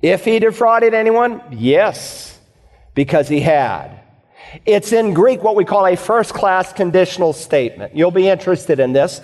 If 0.00 0.24
he 0.24 0.38
defrauded 0.38 0.94
anyone, 0.94 1.42
yes, 1.50 2.38
because 2.94 3.28
he 3.28 3.40
had. 3.40 4.01
It's 4.66 4.92
in 4.92 5.14
Greek 5.14 5.42
what 5.42 5.56
we 5.56 5.64
call 5.64 5.86
a 5.86 5.96
first 5.96 6.34
class 6.34 6.72
conditional 6.72 7.32
statement. 7.32 7.96
You'll 7.96 8.10
be 8.10 8.28
interested 8.28 8.80
in 8.80 8.92
this. 8.92 9.20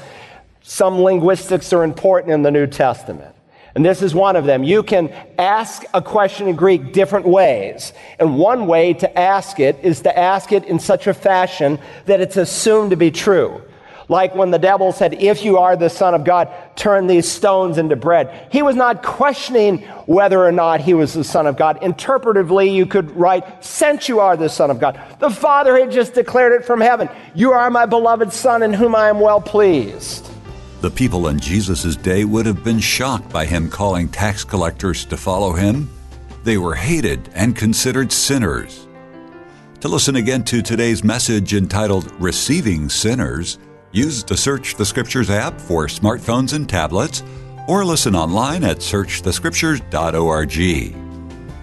Some 0.63 1.01
linguistics 1.01 1.73
are 1.73 1.85
important 1.85 2.33
in 2.33 2.43
the 2.43 2.51
New 2.51 2.67
Testament. 2.67 3.35
And 3.75 3.85
this 3.85 4.03
is 4.03 4.15
one 4.15 4.35
of 4.35 4.45
them. 4.45 4.65
You 4.65 4.83
can 4.83 5.11
ask 5.39 5.85
a 5.95 6.03
question 6.03 6.49
in 6.49 6.57
Greek 6.57 6.93
different 6.93 7.27
ways. 7.27 7.93
And 8.19 8.37
one 8.37 8.67
way 8.67 8.95
to 8.95 9.19
ask 9.19 9.61
it 9.61 9.77
is 9.83 10.01
to 10.01 10.19
ask 10.19 10.53
it 10.53 10.65
in 10.65 10.79
such 10.79 11.07
a 11.07 11.15
fashion 11.15 11.79
that 12.07 12.21
it's 12.21 12.37
assumed 12.37 12.91
to 12.91 12.97
be 12.97 13.11
true. 13.11 13.63
Like 14.09 14.35
when 14.35 14.51
the 14.51 14.59
devil 14.59 14.91
said, 14.91 15.15
If 15.15 15.45
you 15.45 15.59
are 15.59 15.77
the 15.77 15.91
Son 15.91 16.15
of 16.15 16.25
God, 16.25 16.49
turn 16.77 17.07
these 17.07 17.31
stones 17.31 17.77
into 17.77 17.95
bread. 17.95 18.49
He 18.51 18.63
was 18.63 18.75
not 18.75 19.03
questioning 19.03 19.83
whether 20.07 20.43
or 20.43 20.53
not 20.53 20.81
he 20.81 20.95
was 20.95 21.13
the 21.13 21.25
Son 21.25 21.47
of 21.47 21.57
God. 21.57 21.81
Interpretively, 21.83 22.75
you 22.75 22.87
could 22.87 23.11
write, 23.15 23.63
Since 23.63 24.09
you 24.09 24.21
are 24.21 24.37
the 24.37 24.49
Son 24.49 24.71
of 24.71 24.81
God. 24.81 24.99
The 25.21 25.31
Father 25.31 25.79
had 25.79 25.91
just 25.91 26.15
declared 26.15 26.53
it 26.53 26.65
from 26.65 26.81
heaven 26.81 27.11
You 27.35 27.53
are 27.53 27.71
my 27.71 27.85
beloved 27.85 28.33
Son 28.33 28.63
in 28.63 28.73
whom 28.73 28.95
I 28.95 29.09
am 29.09 29.21
well 29.21 29.41
pleased. 29.41 30.31
The 30.81 30.91
people 30.91 31.29
in 31.29 31.41
Jesus' 31.41 31.97
day 31.97 32.25
would 32.25 32.47
have 32.47 32.65
been 32.65 32.79
shocked 32.79 33.29
by 33.31 33.45
him 33.45 33.69
calling 33.69 34.09
tax 34.09 34.45
collectors 34.45 35.05
to 35.07 35.17
follow 35.17 35.53
him. 35.53 35.91
They 36.45 36.57
were 36.57 36.77
hated 36.77 37.29
and 37.35 37.57
considered 37.57 38.13
sinners. 38.13 38.87
To 39.81 39.89
listen 39.89 40.17
again 40.17 40.45
to 40.45 40.63
today's 40.63 41.05
message 41.05 41.53
entitled 41.53 42.13
Receiving 42.21 42.89
Sinners, 42.89 43.59
Use 43.93 44.23
the 44.23 44.37
Search 44.37 44.75
the 44.75 44.85
Scriptures 44.85 45.31
app 45.31 45.61
for 45.61 45.87
smartphones 45.87 46.53
and 46.53 46.69
tablets, 46.69 47.23
or 47.67 47.85
listen 47.85 48.15
online 48.15 48.65
at 48.65 48.79
searchthescriptures.org. 48.79 50.57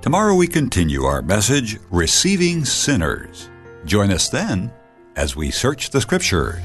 Tomorrow 0.00 0.36
we 0.36 0.46
continue 0.46 1.02
our 1.02 1.22
message, 1.22 1.80
Receiving 1.90 2.64
Sinners. 2.64 3.50
Join 3.84 4.12
us 4.12 4.28
then 4.28 4.72
as 5.16 5.34
we 5.34 5.50
search 5.50 5.90
the 5.90 6.00
Scriptures. 6.00 6.62